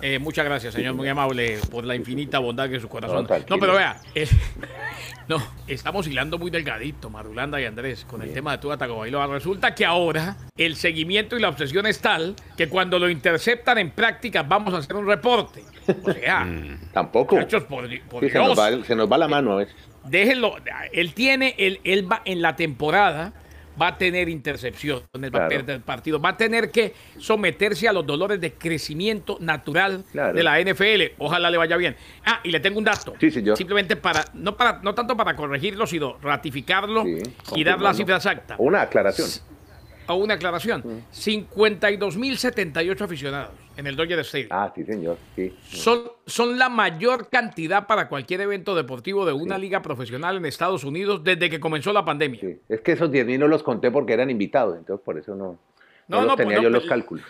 Eh, 0.00 0.18
muchas 0.18 0.46
gracias 0.46 0.53
gracias, 0.54 0.74
señor, 0.74 0.94
muy 0.94 1.08
amable 1.08 1.58
por 1.70 1.84
la 1.84 1.94
infinita 1.96 2.38
bondad 2.38 2.68
que 2.70 2.80
su 2.80 2.88
corazón. 2.88 3.26
No, 3.48 3.58
pero 3.58 3.74
vea, 3.74 3.96
No, 5.28 5.38
estamos 5.66 6.06
hilando 6.06 6.38
muy 6.38 6.50
delgadito, 6.50 7.08
Marulanda 7.08 7.58
y 7.60 7.64
Andrés, 7.64 8.04
con 8.04 8.20
el 8.20 8.32
tema 8.34 8.52
de 8.52 8.58
Tua 8.58 8.76
Tagovailoa. 8.76 9.26
Resulta 9.26 9.74
que 9.74 9.86
ahora 9.86 10.36
el 10.56 10.76
seguimiento 10.76 11.36
y 11.36 11.40
la 11.40 11.48
obsesión 11.48 11.86
es 11.86 11.98
tal 12.00 12.36
que 12.58 12.68
cuando 12.68 12.98
lo 12.98 13.08
interceptan 13.08 13.78
en 13.78 13.90
prácticas 13.90 14.46
vamos 14.46 14.74
a 14.74 14.78
hacer 14.78 14.94
un 14.96 15.06
reporte. 15.06 15.64
O 16.04 16.12
sea, 16.12 16.46
Tampoco. 16.92 17.36
muchachos, 17.36 17.64
por, 17.64 17.88
por 18.08 18.22
Sí, 18.22 18.30
se, 18.30 18.38
nos 18.38 18.48
Dios. 18.48 18.58
va, 18.58 18.84
se 18.84 18.94
nos 18.94 19.10
va 19.10 19.16
la 19.18 19.28
mano 19.28 19.52
a 19.52 19.56
veces. 19.56 19.74
déjenlo. 20.04 20.56
Él 20.92 21.14
tiene, 21.14 21.54
él, 21.58 21.80
él 21.84 22.10
va 22.10 22.20
en 22.26 22.42
la 22.42 22.54
temporada, 22.56 23.32
va 23.80 23.88
a 23.88 23.98
tener 23.98 24.28
intercepciones, 24.28 25.04
va 25.34 25.46
a 25.46 25.48
perder 25.48 25.80
partido, 25.80 26.20
va 26.20 26.30
a 26.30 26.36
tener 26.36 26.70
que 26.70 26.94
someterse 27.18 27.88
a 27.88 27.92
los 27.92 28.06
dolores 28.06 28.40
de 28.40 28.52
crecimiento 28.52 29.38
natural 29.40 30.04
Claro. 30.12 30.32
de 30.34 30.42
la 30.42 30.60
NFL. 30.60 31.14
Ojalá 31.18 31.50
le 31.50 31.56
vaya 31.58 31.76
bien. 31.76 31.96
Ah, 32.24 32.40
y 32.44 32.50
le 32.50 32.60
tengo 32.60 32.78
un 32.78 32.84
dato. 32.84 33.14
Sí, 33.20 33.30
señor. 33.30 33.56
Simplemente 33.56 33.96
para, 33.96 34.24
no 34.34 34.56
para, 34.56 34.80
no 34.82 34.94
tanto 34.94 35.16
para 35.16 35.34
corregirlo, 35.36 35.86
sino 35.86 36.18
ratificarlo 36.22 37.04
Sí, 37.04 37.22
y 37.56 37.64
dar 37.64 37.80
la 37.80 37.94
cifra 37.94 38.16
exacta. 38.16 38.56
Una 38.58 38.82
aclaración. 38.82 39.28
O 40.06 40.14
una 40.14 40.34
aclaración. 40.34 40.82
52.078 41.12 43.00
aficionados 43.00 43.50
en 43.76 43.86
el 43.86 43.96
Dodger 43.96 44.18
Stadium. 44.20 44.48
Ah, 44.52 44.72
sí, 44.74 44.84
señor. 44.84 45.18
Sí. 45.34 45.52
Son, 45.66 46.02
son 46.26 46.58
la 46.58 46.68
mayor 46.68 47.28
cantidad 47.28 47.86
para 47.86 48.08
cualquier 48.08 48.40
evento 48.42 48.74
deportivo 48.74 49.26
de 49.26 49.32
una 49.32 49.58
liga 49.58 49.82
profesional 49.82 50.36
en 50.36 50.46
Estados 50.46 50.84
Unidos 50.84 51.22
desde 51.24 51.50
que 51.50 51.60
comenzó 51.60 51.92
la 51.92 52.04
pandemia. 52.04 52.40
sí. 52.40 52.58
Es 52.68 52.80
que 52.80 52.92
esos 52.92 53.10
10 53.10 53.26
mil 53.26 53.40
no 53.40 53.48
los 53.48 53.62
conté 53.62 53.90
porque 53.90 54.12
eran 54.12 54.30
invitados, 54.30 54.76
entonces 54.78 55.04
por 55.04 55.18
eso 55.18 55.34
no, 55.34 55.44
no, 55.46 55.58
No, 56.08 56.18
los 56.20 56.26
no, 56.28 56.36
tenía 56.36 56.56
pues, 56.56 56.62
yo 56.62 56.70
los 56.70 56.84
cálculos. 56.84 57.24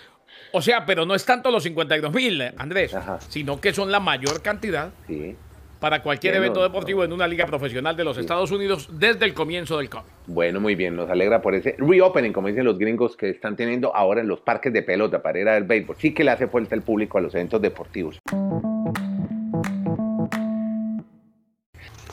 O 0.53 0.61
sea, 0.63 0.85
pero 0.87 1.05
no 1.07 1.15
es 1.15 1.25
tanto 1.25 1.51
los 1.51 1.63
52 1.63 2.13
mil, 2.13 2.43
Andrés, 2.57 2.95
Ajá. 2.95 3.19
sino 3.29 3.61
que 3.61 3.73
son 3.73 3.91
la 3.91 4.01
mayor 4.01 4.43
cantidad 4.43 4.93
Sí. 5.07 5.37
Para 5.85 6.03
cualquier 6.03 6.35
evento 6.37 6.63
deportivo 6.63 7.05
en 7.05 7.13
una 7.13 7.29
liga 7.29 7.45
profesional 7.45 7.95
de 7.95 8.05
los 8.05 8.17
Estados 8.17 8.51
Unidos 8.51 8.89
desde 8.91 9.27
el 9.27 9.35
comienzo 9.35 9.77
del 9.77 9.91
COVID. 9.91 10.05
Bueno, 10.27 10.59
muy 10.59 10.77
bien, 10.77 10.97
nos 10.97 11.11
alegra 11.11 11.43
por 11.43 11.55
ese 11.55 11.77
reopening, 11.77 12.33
como 12.33 12.49
dicen 12.49 12.65
los 12.65 12.79
gringos, 12.79 13.19
que 13.19 13.29
están 13.29 13.55
teniendo 13.55 13.95
ahora 13.95 14.23
en 14.23 14.29
los 14.29 14.41
parques 14.41 14.73
de 14.73 14.81
pelota 14.81 15.21
para 15.21 15.39
ir 15.39 15.47
al 15.47 15.65
béisbol. 15.65 15.97
Sí 15.99 16.15
que 16.15 16.25
le 16.25 16.31
hace 16.31 16.49
falta 16.49 16.75
el 16.75 16.81
público 16.81 17.19
a 17.19 17.21
los 17.21 17.35
eventos 17.35 17.61
deportivos. 17.61 18.19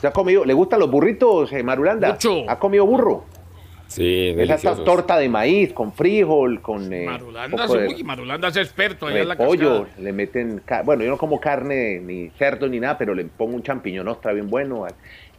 ¿Se 0.02 0.06
ha 0.06 0.10
comido? 0.10 0.44
¿Le 0.44 0.52
gustan 0.52 0.78
los 0.78 0.90
burritos, 0.90 1.50
eh, 1.54 1.62
Marulanda? 1.62 2.10
Mucho. 2.10 2.50
¿Ha 2.50 2.58
comido 2.58 2.84
burro? 2.84 3.24
Sí, 3.94 4.28
Esa 4.28 4.36
deliciosos. 4.36 4.84
torta 4.84 5.18
de 5.18 5.28
maíz 5.28 5.72
con 5.72 5.92
frijol, 5.92 6.60
con 6.62 6.92
eh, 6.92 7.04
Marulanda, 7.04 7.56
poco 7.66 7.78
de 7.78 7.88
uy, 7.88 8.02
Marulanda 8.02 8.48
es 8.48 8.56
experto 8.56 9.06
allá 9.06 9.20
en 9.20 9.28
la 9.28 9.36
cascada. 9.36 9.86
le 9.98 10.12
meten, 10.12 10.62
bueno, 10.84 11.04
yo 11.04 11.10
no 11.10 11.18
como 11.18 11.38
carne 11.38 12.00
ni 12.00 12.30
cerdo 12.30 12.68
ni 12.68 12.80
nada, 12.80 12.96
pero 12.96 13.14
le 13.14 13.24
pongo 13.24 13.54
un 13.54 13.62
champiñón 13.62 14.08
ostra 14.08 14.32
bien 14.32 14.48
bueno. 14.48 14.86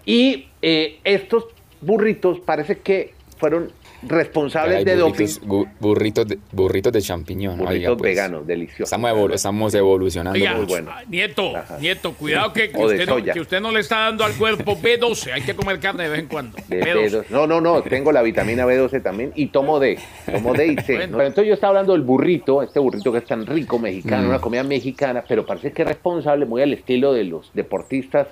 Y 0.06 0.48
eh, 0.62 1.00
estos 1.04 1.46
burritos 1.82 2.40
parece 2.42 2.80
que 2.80 3.14
fueron 3.38 3.72
responsables 4.08 4.78
Hay 4.78 4.84
de 4.86 5.02
burritos, 5.02 5.40
doping. 5.42 5.72
burritos, 5.80 6.28
de, 6.28 6.40
burritos 6.52 6.94
de 6.94 7.02
champiñón. 7.02 7.58
Burritos 7.58 7.76
oiga, 7.90 7.98
pues. 7.98 8.12
veganos, 8.12 8.46
deliciosos. 8.48 8.84
Estamos, 8.86 9.12
evolu- 9.12 9.34
estamos 9.34 9.74
evolucionando. 9.74 10.38
Oiga, 10.38 10.54
muy 10.56 10.66
bueno. 10.66 10.92
Nieto, 11.08 11.56
Ajá. 11.58 11.78
Nieto, 11.80 12.14
cuidado 12.14 12.54
que, 12.54 12.70
que 12.72 12.78
usted 12.84 13.08
no, 13.08 13.24
que 13.24 13.40
usted 13.40 13.62
no 13.62 13.72
le 13.72 13.80
está 13.80 14.00
dando 14.00 14.24
al 14.24 14.34
cuerpo 14.34 14.76
B12. 14.78 15.32
Hay 15.34 15.42
que 15.42 15.56
comer 15.56 15.80
carne 15.80 16.04
de 16.04 16.10
vez 16.10 16.20
en 16.20 16.28
cuando. 16.28 16.58
De 16.68 16.82
B12. 16.82 17.10
B12. 17.12 17.26
No, 17.30 17.48
no, 17.48 17.62
no, 17.62 17.82
tengo 17.84 18.12
la 18.12 18.22
vitamina 18.22 18.66
B12 18.66 19.02
también 19.02 19.32
y 19.36 19.48
tomo 19.48 19.80
D, 19.80 19.98
tomo 20.32 20.54
D 20.54 20.68
y 20.68 20.76
C. 20.78 20.96
Bueno. 20.96 21.18
Pero 21.18 21.28
entonces 21.28 21.48
yo 21.48 21.54
estaba 21.54 21.70
hablando 21.72 21.94
del 21.94 22.02
burrito, 22.02 22.62
este 22.64 22.80
burrito 22.80 23.12
que 23.12 23.20
es 23.20 23.26
tan 23.26 23.46
rico, 23.46 23.80
mexicano, 23.80 24.24
Mm. 24.24 24.30
una 24.30 24.40
comida 24.40 24.64
mexicana, 24.64 25.24
pero 25.28 25.46
parece 25.46 25.72
que 25.72 25.82
es 25.84 25.88
responsable, 25.88 26.46
muy 26.46 26.62
al 26.62 26.74
estilo 26.74 27.14
de 27.14 27.24
los 27.26 27.52
deportistas 27.54 28.28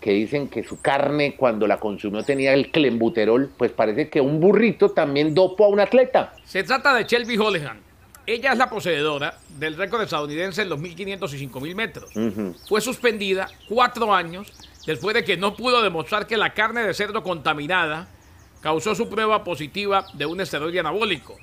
que 0.00 0.12
dicen 0.12 0.48
que 0.48 0.62
su 0.62 0.80
carne 0.80 1.34
cuando 1.36 1.66
la 1.66 1.78
consumió 1.78 2.22
tenía 2.22 2.52
el 2.54 2.70
clembuterol, 2.70 3.50
pues 3.56 3.72
parece 3.72 4.08
que 4.08 4.20
un 4.20 4.40
burrito 4.40 4.90
también 4.90 5.34
dopó 5.34 5.64
a 5.64 5.68
un 5.68 5.80
atleta. 5.80 6.34
Se 6.44 6.62
trata 6.62 6.94
de 6.94 7.04
Shelby 7.04 7.36
Hollihan. 7.36 7.80
Ella 8.26 8.52
es 8.52 8.58
la 8.58 8.68
poseedora 8.68 9.38
del 9.58 9.76
récord 9.76 10.02
estadounidense 10.02 10.62
en 10.62 10.68
los 10.68 10.80
1500 10.80 11.32
y 11.34 11.38
5000 11.38 11.74
metros. 11.76 12.10
Fue 12.68 12.80
suspendida 12.80 13.48
cuatro 13.68 14.12
años 14.12 14.52
después 14.86 15.14
de 15.14 15.24
que 15.24 15.36
no 15.36 15.54
pudo 15.54 15.80
demostrar 15.80 16.26
que 16.26 16.36
la 16.36 16.52
carne 16.52 16.82
de 16.82 16.92
cerdo 16.92 17.22
contaminada 17.22 18.08
causó 18.60 18.96
su 18.96 19.08
prueba 19.08 19.44
positiva 19.44 20.06
de 20.14 20.26
un 20.26 20.40
esteroide 20.40 20.80
anabólico. 20.80 21.36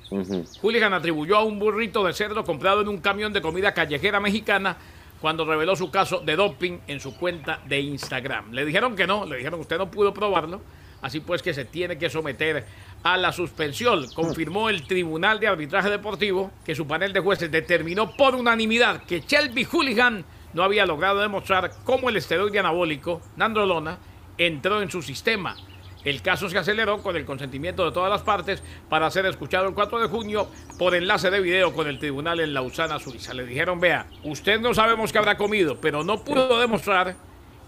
Hooligan 0.61 0.93
atribuyó 0.93 1.37
a 1.37 1.43
un 1.43 1.57
burrito 1.57 2.03
de 2.03 2.11
cerdo 2.11 2.43
comprado 2.43 2.81
en 2.81 2.89
un 2.89 2.97
camión 2.97 3.31
de 3.31 3.41
comida 3.41 3.73
callejera 3.73 4.19
mexicana 4.19 4.75
cuando 5.23 5.45
reveló 5.45 5.73
su 5.77 5.89
caso 5.89 6.19
de 6.19 6.35
doping 6.35 6.79
en 6.85 6.99
su 6.99 7.15
cuenta 7.15 7.61
de 7.65 7.79
Instagram. 7.79 8.51
Le 8.51 8.65
dijeron 8.65 8.93
que 8.93 9.07
no, 9.07 9.25
le 9.25 9.37
dijeron 9.37 9.57
que 9.57 9.61
usted 9.61 9.77
no 9.77 9.89
pudo 9.89 10.13
probarlo, 10.13 10.61
así 11.01 11.21
pues 11.21 11.41
que 11.41 11.53
se 11.53 11.63
tiene 11.63 11.97
que 11.97 12.09
someter 12.09 12.65
a 13.03 13.15
la 13.15 13.31
suspensión. 13.31 14.05
Confirmó 14.15 14.67
el 14.67 14.85
Tribunal 14.85 15.39
de 15.39 15.47
Arbitraje 15.47 15.89
Deportivo 15.89 16.51
que 16.65 16.75
su 16.75 16.85
panel 16.85 17.13
de 17.13 17.21
jueces 17.21 17.49
determinó 17.49 18.17
por 18.17 18.35
unanimidad 18.35 19.03
que 19.03 19.21
Shelby 19.21 19.63
Hooligan 19.63 20.25
no 20.53 20.61
había 20.61 20.85
logrado 20.85 21.21
demostrar 21.21 21.71
cómo 21.85 22.09
el 22.09 22.17
esteroide 22.17 22.59
anabólico, 22.59 23.21
nandrolona, 23.37 23.99
entró 24.37 24.81
en 24.81 24.91
su 24.91 25.01
sistema. 25.01 25.55
El 26.03 26.21
caso 26.21 26.49
se 26.49 26.57
aceleró 26.57 27.01
con 27.01 27.15
el 27.15 27.25
consentimiento 27.25 27.85
de 27.85 27.91
todas 27.91 28.09
las 28.09 28.21
partes 28.21 28.61
para 28.89 29.09
ser 29.09 29.25
escuchado 29.25 29.67
el 29.67 29.73
4 29.73 29.99
de 29.99 30.07
junio 30.07 30.47
por 30.77 30.95
enlace 30.95 31.31
de 31.31 31.39
video 31.39 31.73
con 31.73 31.87
el 31.87 31.99
tribunal 31.99 32.39
en 32.39 32.53
Lausana, 32.53 32.99
Suiza. 32.99 33.33
Le 33.33 33.45
dijeron, 33.45 33.79
vea, 33.79 34.07
usted 34.23 34.59
no 34.59 34.73
sabemos 34.73 35.11
qué 35.11 35.17
habrá 35.17 35.37
comido, 35.37 35.79
pero 35.79 36.03
no 36.03 36.23
pudo 36.23 36.59
demostrar 36.59 37.15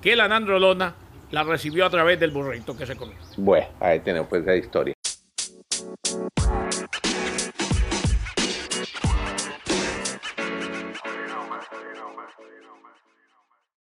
que 0.01 0.15
la 0.15 0.27
nandrolona 0.27 0.95
la 1.31 1.43
recibió 1.43 1.85
a 1.85 1.89
través 1.89 2.19
del 2.19 2.31
burrito 2.31 2.77
que 2.77 2.85
se 2.85 2.95
comió. 2.95 3.17
Bueno, 3.37 3.67
ahí 3.79 3.99
tenemos 3.99 4.27
pues 4.27 4.43
esa 4.43 4.55
historia. 4.55 4.93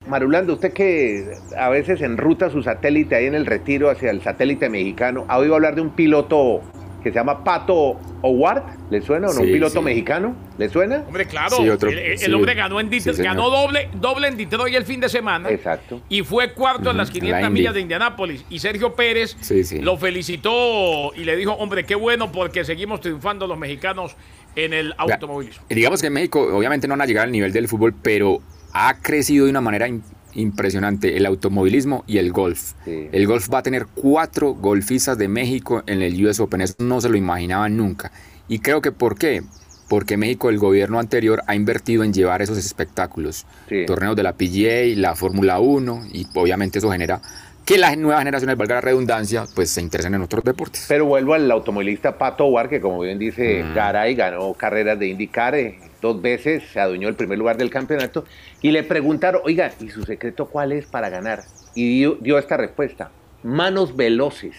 Marulando, 0.07 0.53
usted 0.53 0.73
que 0.73 1.33
a 1.57 1.69
veces 1.69 2.01
enruta 2.01 2.49
su 2.49 2.63
satélite 2.63 3.15
ahí 3.15 3.25
en 3.25 3.35
el 3.35 3.45
retiro 3.45 3.89
hacia 3.89 4.09
el 4.11 4.21
satélite 4.21 4.69
mexicano, 4.69 5.25
¿ha 5.27 5.37
oído 5.37 5.55
hablar 5.55 5.75
de 5.75 5.81
un 5.81 5.89
piloto 5.91 6.61
que 7.03 7.09
se 7.11 7.15
llama 7.15 7.43
Pato 7.43 7.99
Howard? 8.21 8.63
¿Le 8.89 9.01
suena 9.01 9.27
o 9.27 9.33
no? 9.33 9.41
¿Un 9.41 9.47
piloto 9.47 9.79
sí. 9.79 9.85
mexicano? 9.85 10.35
¿Le 10.57 10.69
suena? 10.69 11.03
Hombre, 11.07 11.25
claro, 11.25 11.57
Sí, 11.57 11.69
otro- 11.69 11.89
el, 11.89 11.97
el 11.99 12.17
sí, 12.17 12.31
hombre 12.33 12.53
ganó, 12.53 12.79
en 12.79 12.89
ganó 13.17 13.49
doble, 13.49 13.89
doble 13.99 14.27
en 14.29 14.37
Detroit 14.37 14.73
el 14.75 14.83
fin 14.85 14.99
de 14.99 15.09
semana. 15.09 15.49
Exacto. 15.49 16.01
Y 16.09 16.23
fue 16.23 16.53
cuarto 16.53 16.91
en 16.91 16.97
las 16.97 17.09
Ujú, 17.09 17.17
en 17.17 17.21
500 17.21 17.41
la 17.43 17.49
millas 17.49 17.73
de 17.73 17.81
Indianápolis. 17.81 18.45
Y 18.49 18.59
Sergio 18.59 18.93
Pérez 18.95 19.35
Sí, 19.41 19.63
sí. 19.63 19.79
lo 19.79 19.97
felicitó 19.97 21.13
y 21.15 21.23
le 21.25 21.35
dijo, 21.35 21.51
hombre, 21.53 21.85
qué 21.85 21.95
bueno 21.95 22.31
porque 22.31 22.63
seguimos 22.65 23.01
triunfando 23.01 23.45
los 23.47 23.57
mexicanos 23.57 24.15
en 24.55 24.73
el 24.73 24.93
automovilismo. 24.97 25.63
y 25.69 25.75
digamos 25.75 26.01
que 26.01 26.07
en 26.07 26.13
México 26.13 26.41
obviamente 26.41 26.87
no 26.87 26.93
van 26.93 27.01
a 27.01 27.05
llegar 27.05 27.25
al 27.25 27.31
nivel 27.31 27.53
del 27.53 27.67
fútbol, 27.67 27.93
pero 28.01 28.41
ha 28.79 28.93
crecido 29.01 29.46
de 29.46 29.51
una 29.51 29.62
manera 29.62 29.88
im- 29.88 30.01
impresionante 30.34 31.17
el 31.17 31.25
automovilismo 31.25 32.03
y 32.07 32.17
el 32.19 32.31
golf. 32.31 32.74
Sí. 32.86 33.07
El 33.12 33.25
golf 33.27 33.50
va 33.51 33.60
a 33.60 33.63
tener 33.63 33.88
cuatro 33.88 34.53
golfistas 34.53 35.17
de 35.17 35.27
México 35.27 35.84
en 35.88 36.01
el 36.01 36.24
US 36.25 36.39
Open. 36.39 36.62
Eso 36.62 36.75
no 36.79 37.01
se 37.01 37.10
lo 37.10 37.17
imaginaban 37.17 37.75
nunca. 37.75 38.12
Y 38.48 38.60
creo 38.60 38.81
que 38.81 38.91
¿por 38.91 39.17
qué? 39.17 39.41
Porque 39.89 40.17
México, 40.17 40.50
el 40.50 40.57
gobierno 40.60 41.00
anterior, 41.00 41.41
ha 41.48 41.55
invertido 41.55 42.03
en 42.03 42.13
llevar 42.13 42.41
esos 42.41 42.57
espectáculos. 42.57 43.46
Sí. 43.69 43.86
Torneos 43.86 44.15
de 44.17 44.24
la 44.24 44.34
PGA, 44.34 44.96
la 45.00 45.15
Fórmula 45.15 45.60
1, 45.60 46.07
y 46.12 46.27
obviamente 46.36 46.79
eso 46.79 46.91
genera 46.91 47.22
que 47.67 47.77
las 47.77 47.97
nuevas 47.97 48.19
generaciones, 48.21 48.55
valga 48.55 48.75
la 48.75 48.81
redundancia, 48.81 49.43
pues 49.53 49.69
se 49.69 49.81
interesen 49.81 50.15
en 50.15 50.21
otros 50.21 50.41
deportes. 50.41 50.86
Pero 50.88 51.03
vuelvo 51.03 51.33
al 51.33 51.51
automovilista 51.51 52.17
Pato 52.17 52.45
Howard, 52.45 52.69
que 52.69 52.79
como 52.79 53.01
bien 53.01 53.19
dice 53.19 53.62
Mm. 53.62 53.74
Garay, 53.74 54.15
ganó 54.15 54.53
carreras 54.53 54.97
de 54.97 55.07
IndyCar 55.07 55.53
eh, 55.55 55.77
dos 56.01 56.21
veces, 56.21 56.63
se 56.71 56.79
adueñó 56.79 57.09
el 57.09 57.15
primer 57.15 57.38
lugar 57.38 57.57
del 57.57 57.69
campeonato, 57.69 58.24
y 58.62 58.71
le 58.71 58.83
preguntaron, 58.83 59.41
oiga, 59.43 59.74
¿y 59.81 59.89
su 59.89 60.03
secreto 60.03 60.45
cuál 60.45 60.71
es 60.71 60.86
para 60.86 61.09
ganar? 61.09 61.43
Y 61.75 62.00
dio, 62.00 62.15
dio 62.21 62.38
esta 62.39 62.55
respuesta, 62.55 63.12
manos 63.43 63.97
veloces. 63.97 64.55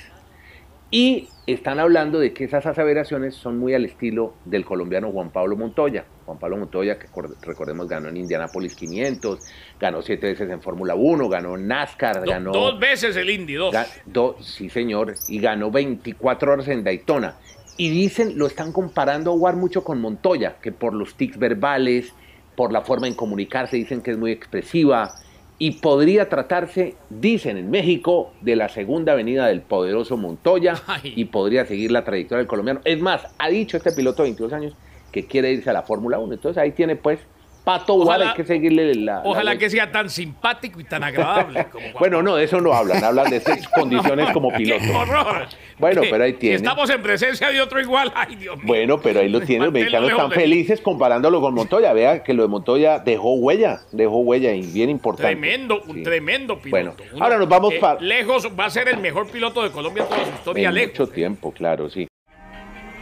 Y 0.90 1.28
están 1.46 1.78
hablando 1.78 2.18
de 2.18 2.32
que 2.32 2.44
esas 2.44 2.64
aseveraciones 2.64 3.34
son 3.34 3.58
muy 3.58 3.74
al 3.74 3.84
estilo 3.84 4.34
del 4.46 4.64
colombiano 4.64 5.10
Juan 5.10 5.30
Pablo 5.30 5.54
Montoya. 5.56 6.04
Juan 6.24 6.38
Pablo 6.38 6.56
Montoya, 6.56 6.98
que 6.98 7.06
cor- 7.08 7.36
recordemos 7.42 7.88
ganó 7.88 8.08
en 8.08 8.16
Indianapolis 8.16 8.74
500, 8.74 9.38
ganó 9.78 10.00
siete 10.00 10.28
veces 10.28 10.48
en 10.50 10.62
Fórmula 10.62 10.94
1, 10.94 11.28
ganó 11.28 11.56
en 11.56 11.68
NASCAR, 11.68 12.22
Do- 12.22 12.30
ganó... 12.30 12.52
Dos 12.52 12.78
veces 12.80 13.16
el 13.16 13.28
Indy, 13.28 13.54
dos. 13.54 13.74
Ga- 13.74 13.86
do- 14.06 14.36
sí, 14.40 14.70
señor, 14.70 15.14
y 15.28 15.40
ganó 15.40 15.70
24 15.70 16.52
horas 16.52 16.68
en 16.68 16.84
Daytona. 16.84 17.36
Y 17.76 17.90
dicen, 17.90 18.38
lo 18.38 18.46
están 18.46 18.72
comparando 18.72 19.30
a 19.30 19.34
War 19.34 19.56
mucho 19.56 19.84
con 19.84 20.00
Montoya, 20.00 20.56
que 20.62 20.72
por 20.72 20.94
los 20.94 21.14
tics 21.14 21.38
verbales, 21.38 22.12
por 22.56 22.72
la 22.72 22.80
forma 22.80 23.06
en 23.06 23.14
comunicarse, 23.14 23.76
dicen 23.76 24.00
que 24.00 24.10
es 24.12 24.18
muy 24.18 24.32
expresiva. 24.32 25.12
Y 25.58 25.72
podría 25.72 26.28
tratarse, 26.28 26.94
dicen 27.10 27.56
en 27.56 27.70
México, 27.70 28.32
de 28.40 28.54
la 28.54 28.68
segunda 28.68 29.14
venida 29.14 29.46
del 29.48 29.60
poderoso 29.60 30.16
Montoya 30.16 30.74
Ay. 30.86 31.14
y 31.16 31.24
podría 31.26 31.66
seguir 31.66 31.90
la 31.90 32.04
trayectoria 32.04 32.38
del 32.38 32.46
colombiano. 32.46 32.80
Es 32.84 33.00
más, 33.00 33.26
ha 33.38 33.48
dicho 33.48 33.76
este 33.76 33.92
piloto 33.92 34.22
de 34.22 34.28
22 34.28 34.52
años 34.52 34.74
que 35.10 35.26
quiere 35.26 35.52
irse 35.52 35.70
a 35.70 35.72
la 35.72 35.82
Fórmula 35.82 36.18
1. 36.18 36.34
Entonces 36.34 36.62
ahí 36.62 36.72
tiene 36.72 36.94
pues 36.96 37.20
Pato 37.68 38.10
hay 38.10 38.32
que 38.32 38.44
seguirle 38.44 38.94
la. 38.94 39.20
Ojalá 39.26 39.58
que 39.58 39.68
sea 39.68 39.92
tan 39.92 40.08
simpático 40.08 40.80
y 40.80 40.84
tan 40.84 41.04
agradable. 41.04 41.66
Como 41.70 41.84
bueno, 41.98 42.22
no, 42.22 42.36
de 42.36 42.44
eso 42.44 42.62
no 42.62 42.72
hablan, 42.72 43.04
hablan 43.04 43.28
de 43.28 43.40
sus 43.44 43.68
condiciones 43.68 44.32
como 44.32 44.50
piloto. 44.56 44.82
¡Qué 44.82 44.90
horror! 44.90 45.48
Bueno, 45.76 46.00
pero 46.08 46.24
ahí 46.24 46.32
tiene. 46.32 46.56
Estamos 46.56 46.88
en 46.88 47.02
presencia 47.02 47.50
de 47.50 47.60
otro 47.60 47.78
igual. 47.78 48.10
Ay, 48.14 48.36
Dios 48.36 48.56
mío. 48.56 48.64
Bueno, 48.66 48.98
pero 49.02 49.20
ahí 49.20 49.28
lo 49.28 49.42
tiene. 49.42 49.66
Los 49.66 49.74
mexicanos 49.74 50.10
están 50.10 50.30
felices 50.30 50.80
comparándolo 50.80 51.42
con 51.42 51.52
Montoya. 51.52 51.92
Vea 51.92 52.22
que 52.22 52.32
lo 52.32 52.44
de 52.44 52.48
Montoya 52.48 53.00
dejó 53.00 53.34
huella, 53.34 53.82
dejó 53.92 54.20
huella 54.20 54.54
y 54.54 54.62
bien 54.62 54.88
importante. 54.88 55.30
Tremendo, 55.30 55.82
un 55.86 56.02
tremendo 56.02 56.58
piloto. 56.58 56.96
Bueno, 57.04 57.22
ahora 57.22 57.36
nos 57.36 57.50
vamos 57.50 57.74
para. 57.74 58.00
Lejos 58.00 58.48
va 58.58 58.64
a 58.64 58.70
ser 58.70 58.88
el 58.88 58.96
mejor 58.96 59.30
piloto 59.30 59.62
de 59.62 59.70
Colombia 59.70 60.04
en 60.04 60.08
toda 60.08 60.24
su 60.24 60.30
historia. 60.30 60.70
En 60.70 60.88
mucho 60.88 61.06
tiempo, 61.06 61.52
claro, 61.52 61.90
sí. 61.90 62.07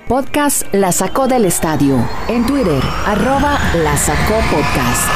Podcast 0.08 0.72
La 0.72 0.92
Sacó 0.92 1.26
del 1.26 1.44
Estadio. 1.46 1.96
En 2.28 2.46
Twitter, 2.46 2.80
arroba 3.06 3.58
La 3.82 3.96
Sacó 3.96 4.34
Podcast. 4.52 5.10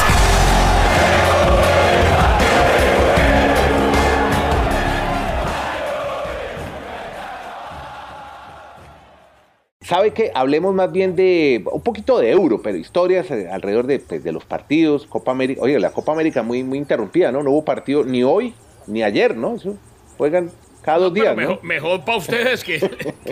¿Sabe 9.80 10.12
que 10.12 10.32
Hablemos 10.35 10.75
más 10.75 10.90
bien 10.90 11.14
de 11.14 11.62
un 11.70 11.82
poquito 11.82 12.18
de 12.18 12.32
euro, 12.32 12.61
pero 12.61 12.76
historias 12.76 13.30
eh, 13.30 13.49
alrededor 13.49 13.87
de, 13.87 14.00
pues, 14.00 14.25
de 14.25 14.32
los 14.32 14.44
partidos, 14.44 15.06
Copa 15.06 15.30
América. 15.30 15.62
Oye, 15.62 15.78
la 15.78 15.92
Copa 15.92 16.11
América 16.11 16.42
muy, 16.42 16.64
muy 16.64 16.78
interrumpida, 16.78 17.30
¿no? 17.30 17.44
No 17.44 17.52
hubo 17.52 17.64
partido 17.64 18.02
ni 18.02 18.25
hoy 18.25 18.54
ni 18.88 19.04
ayer, 19.04 19.37
¿no? 19.37 19.54
Eso, 19.54 19.76
juegan 20.18 20.50
cada 20.90 21.04
dos 21.04 21.14
días. 21.14 21.37
Mejor, 21.37 21.62
mejor 21.62 22.04
para 22.04 22.18
ustedes 22.18 22.64
que, 22.64 22.80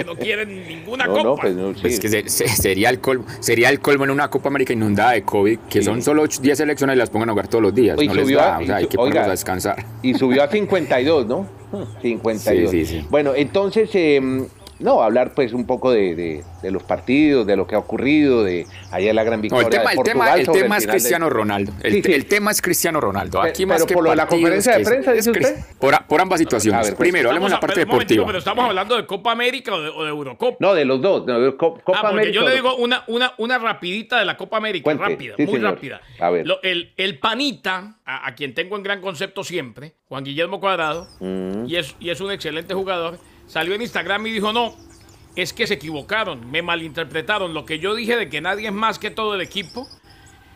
no 0.04 0.14
quieren 0.14 0.66
ninguna 0.68 1.06
copa. 1.06 1.42
pues, 1.42 1.80
pues 1.80 2.00
que 2.00 2.28
sería, 2.28 2.90
el 2.90 3.00
colmo, 3.00 3.24
sería 3.40 3.68
el 3.68 3.80
colmo 3.80 4.04
en 4.04 4.10
una 4.10 4.28
Copa 4.30 4.48
América 4.48 4.72
inundada 4.72 5.12
de 5.12 5.22
COVID, 5.22 5.58
que 5.68 5.82
son 5.82 6.02
solo 6.02 6.26
10 6.26 6.58
selecciones 6.58 6.94
y 6.94 6.98
las 6.98 7.10
pongan 7.10 7.30
a 7.30 7.32
jugar 7.32 7.48
todos 7.48 7.62
los 7.62 7.74
días. 7.74 7.96
no 7.96 8.14
les 8.14 8.28
da, 8.32 8.58
o 8.58 8.66
sea, 8.66 8.76
hay 8.76 8.86
que 8.86 8.96
ponerlos 8.96 9.26
a 9.26 9.30
descansar. 9.30 9.84
Y 10.02 10.14
subió 10.14 10.42
a 10.42 10.48
52, 10.58 11.26
¿no? 11.26 11.46
52. 12.00 12.70
Sí, 12.70 12.84
sí, 12.84 12.86
sí. 12.86 13.06
Bueno, 13.10 13.32
entonces, 13.34 13.90
eh, 13.94 14.46
no, 14.80 15.02
hablar 15.02 15.32
pues 15.34 15.52
un 15.52 15.66
poco 15.66 15.90
de, 15.90 16.44
los 16.62 16.82
partidos, 16.82 17.46
de 17.46 17.56
lo 17.56 17.66
que 17.66 17.74
ha 17.74 17.78
ocurrido, 17.78 18.44
de 18.44 18.66
ayer 18.92 19.14
la 19.14 19.24
gran 19.24 19.40
victoria 19.40 19.66
el 19.66 19.70
tema, 19.70 19.90
de 19.90 19.96
Portugal. 19.96 20.38
El 20.38 20.46
tema, 20.46 20.54
el 20.54 20.62
tema 20.62 20.76
es 20.76 20.86
Cristiano 20.86 21.30
Ronaldo. 21.30 21.72
El, 21.82 22.26
tema 22.26 22.50
es 22.50 22.62
Cristiano 22.62 23.00
Ronaldo. 23.00 23.40
Aquí 23.40 23.64
pero, 23.64 23.68
más 23.68 23.84
que 23.84 23.94
por 23.94 24.16
la 24.16 24.26
conferencia 24.26 24.78
de 24.78 24.84
prensa, 24.84 25.12
dice 25.12 25.30
usted. 25.30 25.56
Por, 25.78 26.20
ambas 26.20 26.38
situaciones. 26.38 26.88
Pues, 26.88 26.94
Primero, 26.94 27.28
hablemos 27.28 27.50
de 27.50 27.56
la 27.56 27.60
parte 27.60 27.80
deportiva. 27.80 28.24
pero 28.26 28.38
estamos 28.38 28.64
hablando 28.64 28.96
de 28.96 29.06
Copa 29.06 29.32
América 29.32 29.74
o 29.74 29.80
de, 29.80 30.08
Eurocopa. 30.08 30.56
No, 30.60 30.74
de 30.74 30.84
los 30.84 31.00
dos. 31.00 31.26
De 31.26 31.56
Copa 31.56 31.80
ah, 31.94 32.10
porque 32.10 32.32
yo 32.32 32.46
le 32.48 32.54
digo 32.54 32.76
una, 32.76 33.02
una, 33.08 33.34
una 33.38 33.58
rapidita 33.58 34.18
de 34.18 34.24
la 34.24 34.36
Copa 34.36 34.56
América, 34.56 34.92
rápida, 34.94 35.34
muy 35.38 35.58
rápida. 35.58 36.00
A 36.20 36.30
ver. 36.30 36.46
el, 36.62 36.92
el 36.96 37.18
panita, 37.18 37.96
a, 38.04 38.34
quien 38.34 38.54
tengo 38.54 38.76
en 38.76 38.82
gran 38.82 39.00
concepto 39.00 39.42
siempre, 39.42 39.94
Juan 40.08 40.24
Guillermo 40.24 40.60
Cuadrado, 40.60 41.08
mm. 41.20 41.66
y, 41.66 41.76
es, 41.76 41.94
y 42.00 42.10
es 42.10 42.20
un 42.20 42.30
excelente 42.30 42.74
jugador, 42.74 43.18
salió 43.48 43.74
en 43.74 43.82
Instagram 43.82 44.26
y 44.28 44.30
dijo, 44.30 44.52
no, 44.52 44.76
es 45.34 45.52
que 45.52 45.66
se 45.66 45.74
equivocaron, 45.74 46.50
me 46.50 46.62
malinterpretaron. 46.62 47.54
Lo 47.54 47.64
que 47.64 47.78
yo 47.78 47.94
dije 47.94 48.16
de 48.16 48.28
que 48.28 48.40
nadie 48.40 48.68
es 48.68 48.72
más 48.72 48.98
que 48.98 49.10
todo 49.10 49.34
el 49.34 49.40
equipo, 49.40 49.88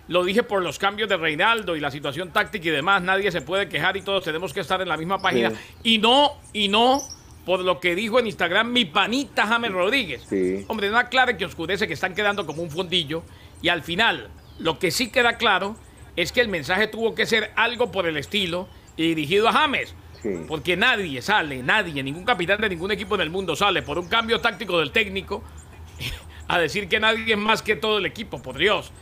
lo 0.08 0.24
dije 0.24 0.42
por 0.42 0.62
los 0.62 0.78
cambios 0.78 1.08
de 1.08 1.16
Reinaldo 1.16 1.76
y 1.76 1.80
la 1.80 1.90
situación 1.90 2.32
táctica 2.32 2.68
y 2.68 2.70
demás. 2.70 3.02
Nadie 3.02 3.30
se 3.32 3.40
puede 3.40 3.68
quejar 3.68 3.96
y 3.96 4.02
todos 4.02 4.24
tenemos 4.24 4.52
que 4.52 4.60
estar 4.60 4.80
en 4.80 4.88
la 4.88 4.96
misma 4.96 5.20
página. 5.20 5.52
Y 5.82 5.98
no, 5.98 6.32
y 6.52 6.68
no 6.68 7.00
por 7.44 7.60
lo 7.60 7.80
que 7.80 7.94
dijo 7.94 8.18
en 8.18 8.26
Instagram 8.26 8.72
mi 8.72 8.84
panita 8.84 9.46
James 9.46 9.72
Rodríguez. 9.72 10.26
Hombre, 10.68 10.90
no 10.90 10.98
aclare 10.98 11.36
que 11.36 11.44
oscurece 11.44 11.88
que 11.88 11.94
están 11.94 12.14
quedando 12.14 12.46
como 12.46 12.62
un 12.62 12.70
fondillo. 12.70 13.22
Y 13.62 13.68
al 13.68 13.82
final, 13.82 14.28
lo 14.58 14.78
que 14.78 14.90
sí 14.90 15.10
queda 15.10 15.36
claro 15.36 15.76
es 16.16 16.32
que 16.32 16.40
el 16.40 16.48
mensaje 16.48 16.88
tuvo 16.88 17.14
que 17.14 17.26
ser 17.26 17.52
algo 17.56 17.90
por 17.90 18.06
el 18.06 18.16
estilo 18.16 18.68
y 18.96 19.08
dirigido 19.08 19.48
a 19.48 19.52
James. 19.52 19.94
Porque 20.46 20.76
nadie 20.76 21.20
sale, 21.22 21.62
nadie, 21.62 22.02
ningún 22.02 22.24
capitán 22.24 22.60
de 22.60 22.68
ningún 22.68 22.90
equipo 22.92 23.14
en 23.14 23.22
el 23.22 23.30
mundo 23.30 23.56
sale 23.56 23.82
por 23.82 23.98
un 23.98 24.06
cambio 24.06 24.40
táctico 24.40 24.78
del 24.78 24.92
técnico 24.92 25.42
a 26.48 26.58
decir 26.58 26.88
que 26.88 27.00
nadie 27.00 27.32
es 27.32 27.38
más 27.38 27.62
que 27.62 27.76
todo 27.76 27.98
el 27.98 28.06
equipo, 28.06 28.40
por 28.40 28.56
Dios. 28.56 28.92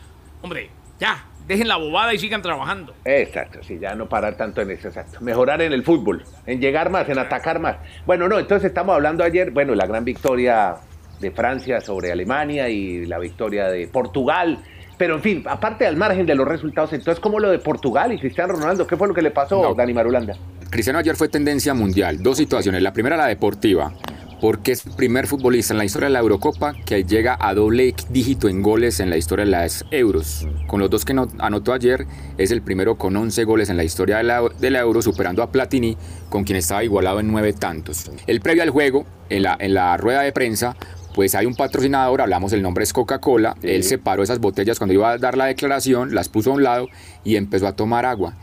Hombre, 0.43 0.71
ya, 0.99 1.27
dejen 1.47 1.69
la 1.69 1.77
bobada 1.77 2.15
y 2.15 2.19
sigan 2.19 2.43
trabajando. 2.43 2.95
Exacto, 3.05 3.63
sí, 3.63 3.79
ya 3.81 3.95
no 3.95 4.09
parar 4.09 4.37
tanto 4.37 4.61
en 4.63 4.71
eso, 4.71 4.89
exacto. 4.89 5.19
Mejorar 5.21 5.61
en 5.63 5.73
el 5.73 5.83
fútbol, 5.83 6.25
en 6.47 6.61
llegar 6.61 6.91
más, 6.91 7.09
en 7.09 7.19
atacar 7.19 7.59
más. 7.59 7.77
Bueno, 8.07 8.29
no, 8.29 8.39
entonces 8.39 8.69
estamos 8.69 8.95
hablando 8.95 9.25
ayer, 9.25 9.51
bueno, 9.51 9.75
la 9.75 9.87
gran 9.87 10.05
victoria 10.05 10.77
de 11.19 11.31
Francia 11.31 11.81
sobre 11.81 12.11
Alemania 12.13 12.69
y 12.69 13.05
la 13.07 13.19
victoria 13.19 13.67
de 13.67 13.87
Portugal. 13.89 14.59
Pero 14.97 15.15
en 15.15 15.23
fin, 15.23 15.45
aparte 15.49 15.87
al 15.87 15.97
margen 15.97 16.27
de 16.27 16.35
los 16.35 16.47
resultados, 16.47 16.93
entonces, 16.93 17.21
¿cómo 17.21 17.41
lo 17.41 17.51
de 17.51 17.59
Portugal 17.59 18.13
y 18.13 18.19
Cristiano 18.19 18.53
Ronaldo? 18.53 18.87
¿Qué 18.87 18.97
fue 18.97 19.09
lo 19.09 19.15
que 19.15 19.23
le 19.23 19.31
pasó, 19.31 19.75
Dani 19.75 19.95
Marulanda? 19.95 20.35
Cristiano 20.71 21.01
ayer 21.01 21.17
fue 21.17 21.29
tendencia 21.29 21.75
mundial. 21.75 22.23
Dos 22.23 22.39
situaciones. 22.39 22.81
La 22.81 22.93
primera, 22.93 23.17
la 23.17 23.27
deportiva, 23.27 23.93
porque 24.41 24.71
es 24.71 24.87
el 24.87 24.93
primer 24.93 25.27
futbolista 25.27 25.75
en 25.75 25.79
la 25.79 25.85
historia 25.85 26.07
de 26.07 26.13
la 26.13 26.21
Eurocopa 26.21 26.75
que 26.87 27.03
llega 27.03 27.37
a 27.41 27.55
doble 27.55 27.93
dígito 28.09 28.49
en 28.49 28.63
goles 28.63 29.01
en 29.01 29.11
la 29.11 29.17
historia 29.17 29.45
de 29.45 29.51
las 29.51 29.85
Euros. 29.91 30.47
Con 30.69 30.79
los 30.79 30.89
dos 30.89 31.05
que 31.05 31.13
anotó 31.39 31.73
ayer, 31.73 32.07
es 32.39 32.53
el 32.53 32.63
primero 32.63 32.97
con 32.97 33.17
11 33.17 33.43
goles 33.45 33.69
en 33.69 33.77
la 33.77 33.83
historia 33.83 34.19
de 34.19 34.71
la, 34.71 34.79
Euro, 34.81 35.03
superando 35.03 35.43
a 35.43 35.51
Platini, 35.51 35.97
con 36.29 36.45
quien 36.45 36.57
estaba 36.57 36.85
igualado 36.85 37.19
en 37.19 37.27
nueve 37.27 37.53
tantos. 37.53 38.09
El 38.29 38.41
previo 38.41 38.63
al 38.63 38.71
juego, 38.71 39.05
en 39.29 39.43
la, 39.43 39.57
en 39.59 39.75
la 39.75 39.97
rueda 39.97 40.23
de 40.23 40.31
prensa, 40.31 40.77
pues 41.17 41.35
hay 41.35 41.47
un 41.47 41.57
patrocinador, 41.57 42.21
hablamos, 42.21 42.53
el 42.53 42.63
nombre 42.63 42.85
es 42.85 42.93
Coca-Cola, 42.93 43.57
él 43.63 43.83
separó 43.83 44.23
esas 44.23 44.39
botellas 44.39 44.79
cuando 44.79 44.95
iba 44.95 45.11
a 45.11 45.19
dar 45.19 45.37
la 45.37 45.47
declaración, 45.47 46.15
las 46.15 46.29
puso 46.29 46.53
a 46.53 46.55
un 46.55 46.63
lado 46.63 46.89
y 47.25 47.35
empezó 47.35 47.67
a 47.67 47.75
tomar 47.75 48.07
agua. 48.07 48.37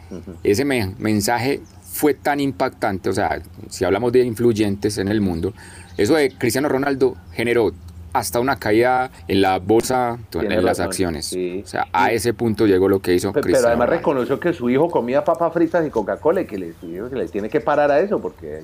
Ese 0.44 0.66
mensaje 0.66 1.62
fue 1.98 2.14
tan 2.14 2.40
impactante, 2.40 3.10
o 3.10 3.14
sea, 3.14 3.42
si 3.70 3.84
hablamos 3.84 4.12
de 4.12 4.24
influyentes 4.24 5.00
en 5.00 5.08
el 5.08 5.20
mundo, 5.20 5.54
eso 5.98 6.14
de 6.14 6.30
Cristiano 6.30 6.70
Ronaldo 6.70 7.16
generó 7.34 7.72
hasta 8.14 8.40
una 8.40 8.58
caída 8.58 9.10
en 9.28 9.42
la 9.42 9.58
bolsa, 9.58 10.20
en 10.32 10.64
las 10.64 10.80
acciones. 10.80 11.36
O 11.64 11.68
sea, 11.68 11.88
a 11.92 12.12
ese 12.12 12.36
punto 12.36 12.68
llegó 12.68 12.88
lo 12.88 13.00
que 13.00 13.16
hizo 13.16 13.34
pero, 13.34 13.44
Cristiano. 13.44 13.64
Pero 13.64 13.82
además 13.82 13.90
reconoció 13.90 14.40
que 14.40 14.54
su 14.54 14.70
hijo 14.70 14.90
comía 14.92 15.24
papas 15.24 15.52
fritas 15.52 15.86
y 15.88 15.90
Coca-Cola 15.90 16.42
y 16.42 16.46
que 16.46 16.60
le, 16.60 16.74
que 16.80 17.16
le 17.16 17.28
tiene 17.30 17.50
que 17.50 17.62
parar 17.62 17.90
a 17.90 18.00
eso 18.00 18.20
porque 18.20 18.62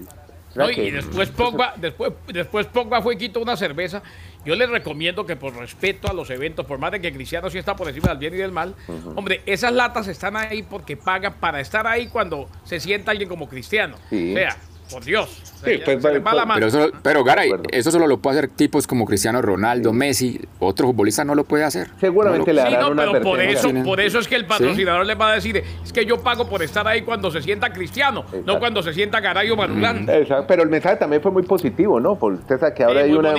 y 0.75 0.91
después 0.91 1.29
Pogba, 1.29 1.73
después, 1.77 2.13
después 2.27 2.67
Pogba 2.67 3.01
fue 3.01 3.15
y 3.15 3.17
quitó 3.17 3.41
una 3.41 3.57
cerveza. 3.57 4.03
Yo 4.45 4.55
les 4.55 4.69
recomiendo 4.69 5.25
que 5.25 5.35
por 5.35 5.55
respeto 5.55 6.09
a 6.09 6.13
los 6.13 6.29
eventos, 6.29 6.65
por 6.65 6.77
más 6.77 6.91
de 6.91 6.99
que 7.01 7.13
Cristiano 7.13 7.49
sí 7.49 7.57
está 7.57 7.75
por 7.75 7.87
encima 7.87 8.09
del 8.09 8.17
bien 8.17 8.33
y 8.33 8.37
del 8.37 8.51
mal, 8.51 8.75
hombre, 9.15 9.41
esas 9.45 9.71
latas 9.71 10.07
están 10.07 10.35
ahí 10.35 10.63
porque 10.63 10.97
pagan 10.97 11.35
para 11.39 11.59
estar 11.61 11.87
ahí 11.87 12.07
cuando 12.07 12.49
se 12.65 12.79
sienta 12.79 13.11
alguien 13.11 13.29
como 13.29 13.47
Cristiano. 13.47 13.95
O 14.05 14.09
sea, 14.09 14.57
por 14.89 15.03
Dios. 15.03 15.29
Sí, 15.63 15.79
pues, 15.85 15.97
pues, 16.01 16.21
pero, 16.55 16.67
eso, 16.67 16.91
pero 17.01 17.23
Garay, 17.23 17.51
eso 17.71 17.89
solo 17.89 18.05
lo 18.05 18.17
puede 18.17 18.39
hacer 18.39 18.49
tipos 18.51 18.85
como 18.85 19.05
Cristiano 19.05 19.41
Ronaldo, 19.41 19.93
Messi, 19.93 20.41
otro 20.59 20.87
futbolista 20.87 21.23
no 21.23 21.35
lo 21.35 21.45
puede 21.45 21.63
hacer. 21.63 21.89
Seguramente 22.01 22.51
le 22.53 22.61
harán 22.61 22.89
sí, 22.89 22.95
no, 22.95 23.11
pero 23.11 23.23
por 23.23 23.39
eso, 23.39 23.69
por 23.85 24.01
eso 24.01 24.19
es 24.19 24.27
que 24.27 24.35
el 24.35 24.45
patrocinador 24.45 25.05
le 25.05 25.15
va 25.15 25.31
a 25.31 25.35
decir, 25.35 25.63
es 25.83 25.93
que 25.93 26.05
yo 26.05 26.21
pago 26.21 26.49
por 26.49 26.61
estar 26.63 26.85
ahí 26.85 27.03
cuando 27.03 27.31
se 27.31 27.41
sienta 27.41 27.71
Cristiano, 27.71 28.25
no 28.45 28.59
cuando 28.59 28.83
se 28.83 28.93
sienta 28.93 29.21
Garay 29.21 29.49
o 29.51 29.55
Marulán. 29.55 30.07
Exacto, 30.09 30.45
pero 30.47 30.63
el 30.63 30.69
mensaje 30.69 30.97
también 30.97 31.21
fue 31.21 31.31
muy 31.31 31.43
positivo, 31.43 31.99
¿no? 31.99 32.15
Porque 32.15 32.41
usted 32.41 32.59
sabe 32.59 32.73
que 32.73 32.83
ahora 32.83 33.01
hay, 33.01 33.13
una, 33.13 33.33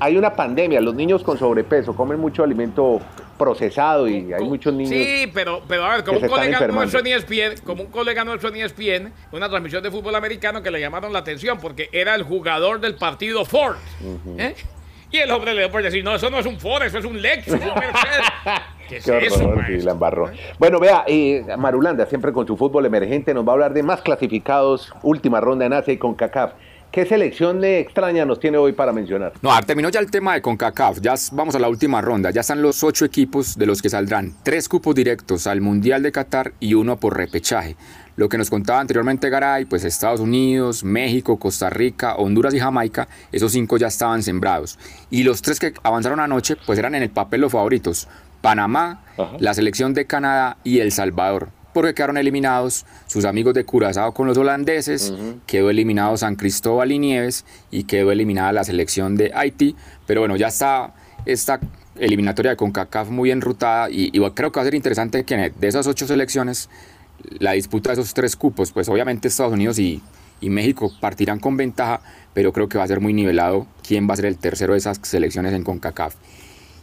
hay 0.00 0.16
una 0.16 0.32
pandemia, 0.34 0.80
los 0.82 0.94
niños 0.94 1.22
con 1.22 1.38
sobrepeso 1.38 1.96
comen 1.96 2.20
mucho 2.20 2.44
alimento 2.44 3.00
procesado 3.38 4.08
y 4.08 4.32
hay 4.32 4.44
muchos 4.44 4.74
niños. 4.74 4.90
Sí, 4.90 5.30
pero, 5.32 5.62
pero 5.66 5.84
a 5.84 5.94
ver, 5.94 6.04
como 6.04 6.18
un 6.18 6.28
colega 6.28 6.66
nuestro 6.66 7.00
en 7.00 7.06
ESPN, 7.06 7.64
como 7.64 7.84
un 7.84 7.90
colega 7.90 8.24
nuestro 8.24 8.50
en 8.50 8.56
ESPN, 8.56 9.12
una 9.32 9.48
transmisión 9.48 9.82
de 9.82 9.90
fútbol 9.90 10.16
americano 10.16 10.60
que 10.60 10.67
le 10.70 10.80
llamaron 10.80 11.12
la 11.12 11.20
atención 11.20 11.58
porque 11.58 11.88
era 11.92 12.14
el 12.14 12.22
jugador 12.22 12.80
del 12.80 12.94
partido 12.94 13.44
Ford. 13.44 13.76
¿eh? 14.38 14.54
Y 15.10 15.16
el 15.16 15.30
hombre 15.30 15.54
le 15.54 15.62
dio 15.62 15.70
por 15.70 15.82
decir, 15.82 16.04
no, 16.04 16.14
eso 16.14 16.28
no 16.30 16.38
es 16.38 16.46
un 16.46 16.60
Ford, 16.60 16.82
eso 16.82 16.98
es 16.98 17.04
un 17.04 17.16
un 17.16 17.22
¿Qué 18.88 18.96
es 18.96 19.08
eso, 19.08 19.54
la 19.54 19.92
embarró. 19.92 20.30
Bueno, 20.58 20.80
vea, 20.80 21.04
eh, 21.06 21.44
Marulanda, 21.58 22.06
siempre 22.06 22.32
con 22.32 22.46
su 22.46 22.56
fútbol 22.56 22.86
emergente, 22.86 23.34
nos 23.34 23.46
va 23.46 23.52
a 23.52 23.54
hablar 23.54 23.74
de 23.74 23.82
más 23.82 24.00
clasificados, 24.00 24.94
última 25.02 25.40
ronda 25.40 25.66
en 25.66 25.74
Asia 25.74 25.92
y 25.92 25.98
con 25.98 26.14
CACAF. 26.14 26.52
¿Qué 26.90 27.04
selección 27.04 27.62
extraña 27.62 28.24
nos 28.24 28.40
tiene 28.40 28.56
hoy 28.56 28.72
para 28.72 28.94
mencionar? 28.94 29.34
No, 29.42 29.50
terminó 29.66 29.90
ya 29.90 30.00
el 30.00 30.10
tema 30.10 30.32
de 30.32 30.40
CONCACAF, 30.40 31.00
ya 31.00 31.14
vamos 31.32 31.54
a 31.54 31.58
la 31.58 31.68
última 31.68 32.00
ronda, 32.00 32.30
ya 32.30 32.40
están 32.40 32.62
los 32.62 32.82
ocho 32.82 33.04
equipos 33.04 33.58
de 33.58 33.66
los 33.66 33.82
que 33.82 33.90
saldrán 33.90 34.32
tres 34.42 34.70
cupos 34.70 34.94
directos 34.94 35.46
al 35.46 35.60
Mundial 35.60 36.02
de 36.02 36.12
Qatar 36.12 36.54
y 36.60 36.72
uno 36.72 36.96
por 36.96 37.14
repechaje. 37.14 37.76
Lo 38.16 38.30
que 38.30 38.38
nos 38.38 38.48
contaba 38.48 38.80
anteriormente 38.80 39.28
Garay, 39.28 39.66
pues 39.66 39.84
Estados 39.84 40.20
Unidos, 40.20 40.82
México, 40.82 41.38
Costa 41.38 41.68
Rica, 41.68 42.14
Honduras 42.16 42.54
y 42.54 42.58
Jamaica, 42.58 43.06
esos 43.32 43.52
cinco 43.52 43.76
ya 43.76 43.88
estaban 43.88 44.22
sembrados. 44.22 44.78
Y 45.10 45.24
los 45.24 45.42
tres 45.42 45.60
que 45.60 45.74
avanzaron 45.82 46.20
anoche, 46.20 46.56
pues 46.66 46.78
eran 46.78 46.94
en 46.94 47.02
el 47.02 47.10
papel 47.10 47.42
los 47.42 47.52
favoritos. 47.52 48.08
Panamá, 48.40 49.02
la 49.38 49.52
selección 49.52 49.92
de 49.92 50.06
Canadá 50.06 50.56
y 50.64 50.78
El 50.78 50.90
Salvador 50.90 51.50
porque 51.78 51.94
quedaron 51.94 52.16
eliminados 52.16 52.84
sus 53.06 53.24
amigos 53.24 53.54
de 53.54 53.64
Curazao 53.64 54.12
con 54.12 54.26
los 54.26 54.36
holandeses, 54.36 55.14
quedó 55.46 55.70
eliminado 55.70 56.16
San 56.16 56.34
Cristóbal 56.34 56.90
y 56.90 56.98
Nieves 56.98 57.44
y 57.70 57.84
quedó 57.84 58.10
eliminada 58.10 58.52
la 58.52 58.64
selección 58.64 59.14
de 59.16 59.30
Haití, 59.32 59.76
pero 60.04 60.20
bueno, 60.20 60.34
ya 60.34 60.48
está, 60.48 60.92
está 61.24 61.60
eliminatoria 61.94 62.50
de 62.50 62.56
CONCACAF 62.56 63.10
muy 63.10 63.30
enrutada 63.30 63.90
y, 63.90 64.10
y 64.12 64.30
creo 64.32 64.50
que 64.50 64.58
va 64.58 64.62
a 64.62 64.64
ser 64.64 64.74
interesante 64.74 65.22
que 65.22 65.52
de 65.56 65.68
esas 65.68 65.86
ocho 65.86 66.04
selecciones 66.08 66.68
la 67.38 67.52
disputa 67.52 67.90
de 67.90 68.00
esos 68.00 68.12
tres 68.12 68.34
cupos, 68.34 68.72
pues 68.72 68.88
obviamente 68.88 69.28
Estados 69.28 69.52
Unidos 69.52 69.78
y, 69.78 70.02
y 70.40 70.50
México 70.50 70.90
partirán 71.00 71.38
con 71.38 71.56
ventaja, 71.56 72.00
pero 72.34 72.52
creo 72.52 72.68
que 72.68 72.76
va 72.76 72.82
a 72.82 72.88
ser 72.88 72.98
muy 72.98 73.12
nivelado 73.12 73.68
quién 73.86 74.08
va 74.08 74.14
a 74.14 74.16
ser 74.16 74.26
el 74.26 74.36
tercero 74.36 74.72
de 74.72 74.80
esas 74.80 74.98
selecciones 75.00 75.52
en 75.52 75.62
CONCACAF. 75.62 76.16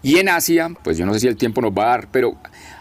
Y 0.04 0.20
en 0.20 0.30
Asia, 0.30 0.70
pues 0.86 0.98
yo 0.98 1.06
no 1.06 1.14
sé 1.14 1.20
si 1.20 1.28
el 1.28 1.36
tiempo 1.36 1.60
nos 1.60 1.72
va 1.72 1.84
a 1.84 1.88
dar, 1.88 2.08
pero 2.12 2.38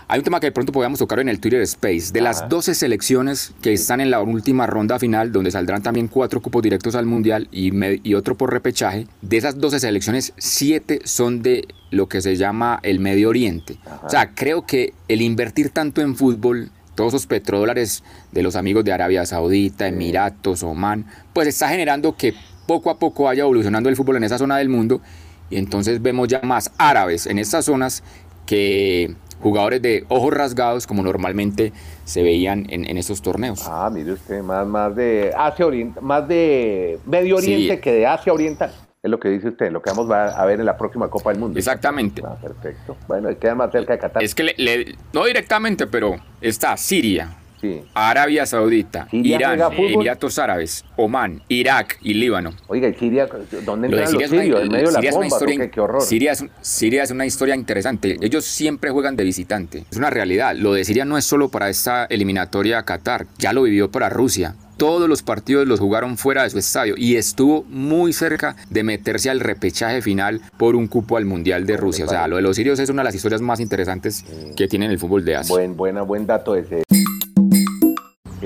hay 0.08 0.18
un 0.18 0.24
tema 0.24 0.40
que 0.40 0.48
de 0.48 0.52
pronto 0.52 0.72
podríamos 0.72 0.98
tocar 0.98 1.20
en 1.20 1.28
el 1.28 1.40
Twitter 1.40 1.60
Space. 1.62 2.12
De 2.12 2.20
las 2.20 2.48
12 2.48 2.74
selecciones 2.74 3.52
que 3.62 3.72
están 3.72 4.00
en 4.00 4.10
la 4.10 4.20
última 4.20 4.66
ronda 4.66 4.98
final, 4.98 5.32
donde 5.32 5.50
saldrán 5.50 5.82
también 5.82 6.08
cuatro 6.08 6.40
cupos 6.40 6.62
directos 6.62 6.94
al 6.94 7.06
Mundial 7.06 7.48
y, 7.50 7.72
y 8.02 8.14
otro 8.14 8.36
por 8.36 8.52
repechaje, 8.52 9.06
de 9.22 9.36
esas 9.36 9.58
12 9.58 9.80
selecciones, 9.80 10.32
7 10.36 11.00
son 11.04 11.42
de 11.42 11.66
lo 11.90 12.08
que 12.08 12.20
se 12.20 12.36
llama 12.36 12.80
el 12.82 13.00
Medio 13.00 13.28
Oriente. 13.28 13.78
O 14.02 14.10
sea, 14.10 14.34
creo 14.34 14.66
que 14.66 14.92
el 15.08 15.22
invertir 15.22 15.70
tanto 15.70 16.00
en 16.00 16.16
fútbol 16.16 16.70
todos 16.94 17.14
esos 17.14 17.26
petrodólares 17.26 18.02
de 18.32 18.42
los 18.42 18.56
amigos 18.56 18.84
de 18.84 18.92
Arabia 18.92 19.26
Saudita, 19.26 19.88
Emiratos, 19.88 20.62
Oman, 20.62 21.06
pues 21.32 21.48
está 21.48 21.68
generando 21.68 22.16
que 22.16 22.34
poco 22.66 22.90
a 22.90 22.98
poco 22.98 23.24
vaya 23.24 23.42
evolucionando 23.42 23.88
el 23.88 23.96
fútbol 23.96 24.16
en 24.16 24.24
esa 24.24 24.38
zona 24.38 24.56
del 24.58 24.68
mundo 24.68 25.00
y 25.50 25.56
entonces 25.56 26.00
vemos 26.00 26.28
ya 26.28 26.40
más 26.42 26.70
árabes 26.78 27.26
en 27.26 27.38
estas 27.38 27.66
zonas 27.66 28.02
que 28.46 29.14
jugadores 29.44 29.82
de 29.82 30.06
ojos 30.08 30.32
rasgados 30.32 30.86
como 30.86 31.02
normalmente 31.02 31.74
se 32.04 32.22
veían 32.22 32.64
en, 32.70 32.88
en 32.88 32.96
estos 32.96 33.20
torneos. 33.20 33.62
Ah, 33.68 33.90
mire 33.92 34.12
usted, 34.12 34.42
más, 34.42 34.66
más 34.66 34.96
de 34.96 35.34
Asia 35.36 35.66
Oriental, 35.66 36.02
más 36.02 36.26
de 36.26 36.98
Medio 37.04 37.36
Oriente 37.36 37.78
que 37.78 37.92
de 37.92 38.06
Asia 38.06 38.32
Oriental. 38.32 38.72
Es 39.02 39.10
lo 39.10 39.20
que 39.20 39.28
dice 39.28 39.48
usted, 39.48 39.70
lo 39.70 39.82
que 39.82 39.90
vamos 39.90 40.10
a 40.10 40.42
ver 40.46 40.60
en 40.60 40.64
la 40.64 40.78
próxima 40.78 41.08
Copa 41.08 41.28
del 41.28 41.38
Mundo. 41.38 41.58
Exactamente. 41.58 42.22
Ah, 42.24 42.38
perfecto. 42.40 42.96
Bueno, 43.06 43.28
queda 43.38 43.54
más 43.54 43.70
cerca 43.70 43.92
de 43.92 43.98
Qatar. 43.98 44.24
Es 44.24 44.34
que 44.34 44.44
le, 44.44 44.96
no 45.12 45.26
directamente, 45.26 45.86
pero 45.86 46.16
está 46.40 46.74
Siria, 46.78 47.28
Arabia 47.94 48.46
Saudita, 48.46 49.08
Irán, 49.12 49.60
Emiratos 49.76 50.38
Árabes, 50.38 50.84
Omán, 50.96 51.42
Irak 51.48 51.98
y 52.02 52.14
Líbano. 52.14 52.52
Oiga, 52.68 52.88
¿y 52.88 52.94
Siria? 52.94 53.28
¿Dónde 53.64 53.88
entran 53.88 54.12
los 54.12 54.30
sirios? 54.30 54.62
¿En 54.62 54.68
medio 54.68 54.90
de 54.90 55.02
la 55.02 55.10
bomba? 55.10 55.26
Historia, 55.26 55.70
qué, 55.70 55.80
horror. 55.80 56.02
Siria 56.02 56.32
es, 56.32 56.44
Siria 56.60 57.02
es 57.02 57.10
una 57.10 57.26
historia 57.26 57.54
interesante. 57.54 58.16
Ellos 58.20 58.44
siempre 58.44 58.90
juegan 58.90 59.16
de 59.16 59.24
visitante. 59.24 59.84
Es 59.90 59.96
una 59.96 60.10
realidad. 60.10 60.54
Lo 60.56 60.72
de 60.72 60.84
Siria 60.84 61.04
no 61.04 61.18
es 61.18 61.24
solo 61.24 61.48
para 61.48 61.68
esta 61.68 62.04
eliminatoria 62.06 62.78
a 62.78 62.84
Qatar. 62.84 63.26
Ya 63.38 63.52
lo 63.52 63.62
vivió 63.62 63.90
para 63.90 64.08
Rusia 64.08 64.54
todos 64.76 65.08
los 65.08 65.22
partidos 65.22 65.66
los 65.66 65.80
jugaron 65.80 66.16
fuera 66.16 66.42
de 66.42 66.50
su 66.50 66.58
estadio 66.58 66.94
y 66.96 67.16
estuvo 67.16 67.64
muy 67.68 68.12
cerca 68.12 68.56
de 68.70 68.82
meterse 68.82 69.30
al 69.30 69.40
repechaje 69.40 70.02
final 70.02 70.40
por 70.56 70.76
un 70.76 70.88
cupo 70.88 71.16
al 71.16 71.24
Mundial 71.24 71.66
de 71.66 71.76
Rusia. 71.76 72.04
O 72.04 72.08
sea, 72.08 72.26
lo 72.28 72.36
de 72.36 72.42
los 72.42 72.56
sirios 72.56 72.78
es 72.78 72.88
una 72.90 73.02
de 73.02 73.04
las 73.04 73.14
historias 73.14 73.40
más 73.40 73.60
interesantes 73.60 74.24
que 74.56 74.68
tiene 74.68 74.86
el 74.86 74.98
fútbol 74.98 75.24
de 75.24 75.36
Asia. 75.36 75.54
Buen, 75.54 75.76
buena, 75.76 76.02
buen 76.02 76.26
dato 76.26 76.56
ese 76.56 76.82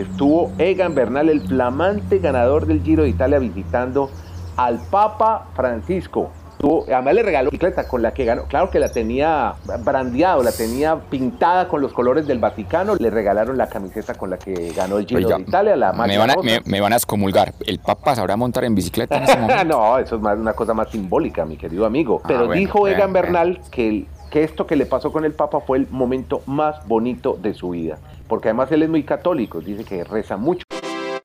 estuvo 0.00 0.52
Egan 0.58 0.94
Bernal, 0.94 1.28
el 1.28 1.40
flamante 1.40 2.18
ganador 2.18 2.66
del 2.66 2.82
Giro 2.82 3.02
de 3.02 3.10
Italia, 3.10 3.38
visitando 3.38 4.10
al 4.56 4.78
Papa 4.90 5.46
Francisco. 5.54 6.30
Tuvo, 6.58 6.84
además 6.92 7.14
le 7.14 7.22
regaló 7.22 7.50
bicicleta 7.50 7.86
con 7.86 8.02
la 8.02 8.12
que 8.12 8.24
ganó. 8.24 8.42
Claro 8.46 8.68
que 8.68 8.80
la 8.80 8.90
tenía 8.90 9.54
brandeado, 9.84 10.42
la 10.42 10.50
tenía 10.50 10.96
pintada 10.96 11.68
con 11.68 11.80
los 11.80 11.92
colores 11.92 12.26
del 12.26 12.40
Vaticano. 12.40 12.96
Le 12.96 13.10
regalaron 13.10 13.56
la 13.56 13.68
camiseta 13.68 14.14
con 14.14 14.30
la 14.30 14.38
que 14.38 14.72
ganó 14.72 14.98
el 14.98 15.06
Giro 15.06 15.28
de 15.28 15.40
Italia, 15.42 15.76
la 15.76 15.92
me 15.92 16.18
van, 16.18 16.30
a, 16.30 16.34
me, 16.64 16.80
van 16.80 16.92
a 16.92 16.96
excomulgar. 16.96 17.54
¿El 17.64 17.78
Papa 17.78 18.16
sabrá 18.16 18.36
montar 18.36 18.64
en 18.64 18.74
bicicleta 18.74 19.18
en 19.18 19.22
ese 19.22 19.36
momento? 19.40 19.64
no, 19.64 19.98
eso 19.98 20.16
es 20.16 20.20
más 20.20 20.36
una 20.36 20.54
cosa 20.54 20.74
más 20.74 20.90
simbólica, 20.90 21.44
mi 21.44 21.56
querido 21.56 21.86
amigo. 21.86 22.20
Ah, 22.24 22.26
Pero 22.26 22.50
dijo 22.50 22.88
Egan 22.88 23.12
Bernal 23.12 23.60
que, 23.70 24.06
que 24.32 24.42
esto 24.42 24.66
que 24.66 24.74
le 24.74 24.86
pasó 24.86 25.12
con 25.12 25.24
el 25.24 25.34
Papa 25.34 25.60
fue 25.60 25.78
el 25.78 25.86
momento 25.88 26.42
más 26.46 26.84
bonito 26.88 27.38
de 27.40 27.54
su 27.54 27.70
vida 27.70 27.98
porque 28.28 28.48
además 28.48 28.70
él 28.72 28.82
es 28.82 28.88
muy 28.88 29.02
católico, 29.04 29.60
dice 29.60 29.84
que 29.84 30.04
reza 30.04 30.36
mucho. 30.36 30.64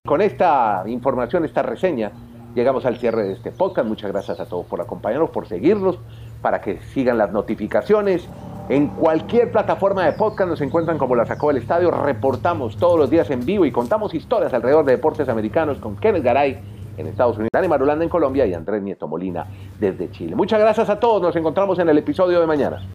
Con 0.05 0.21
esta 0.21 0.83
información, 0.87 1.45
esta 1.45 1.61
reseña, 1.61 2.11
llegamos 2.55 2.85
al 2.85 2.97
cierre 2.97 3.23
de 3.23 3.33
este 3.33 3.51
podcast. 3.51 3.87
Muchas 3.87 4.11
gracias 4.11 4.39
a 4.39 4.45
todos 4.45 4.65
por 4.65 4.81
acompañarnos, 4.81 5.29
por 5.29 5.47
seguirnos, 5.47 5.99
para 6.41 6.61
que 6.61 6.79
sigan 6.93 7.17
las 7.17 7.31
notificaciones. 7.31 8.27
En 8.69 8.87
cualquier 8.87 9.51
plataforma 9.51 10.05
de 10.05 10.13
podcast 10.13 10.49
nos 10.49 10.61
encuentran 10.61 10.97
como 10.97 11.15
la 11.15 11.25
sacó 11.25 11.49
del 11.49 11.57
estadio. 11.57 11.91
Reportamos 11.91 12.77
todos 12.77 12.97
los 12.97 13.09
días 13.09 13.29
en 13.29 13.45
vivo 13.45 13.65
y 13.65 13.71
contamos 13.71 14.13
historias 14.13 14.53
alrededor 14.53 14.85
de 14.85 14.93
deportes 14.93 15.27
americanos 15.29 15.77
con 15.79 15.97
Kenneth 15.97 16.23
Garay 16.23 16.59
en 16.97 17.07
Estados 17.07 17.35
Unidos, 17.37 17.49
Dani 17.51 17.67
Marulanda 17.67 18.03
en 18.03 18.09
Colombia 18.09 18.45
y 18.45 18.53
Andrés 18.53 18.81
Nieto 18.81 19.07
Molina 19.07 19.45
desde 19.79 20.11
Chile. 20.11 20.35
Muchas 20.35 20.59
gracias 20.59 20.89
a 20.89 20.99
todos. 20.99 21.21
Nos 21.21 21.35
encontramos 21.35 21.79
en 21.79 21.89
el 21.89 21.97
episodio 21.97 22.39
de 22.39 22.47
mañana. 22.47 22.93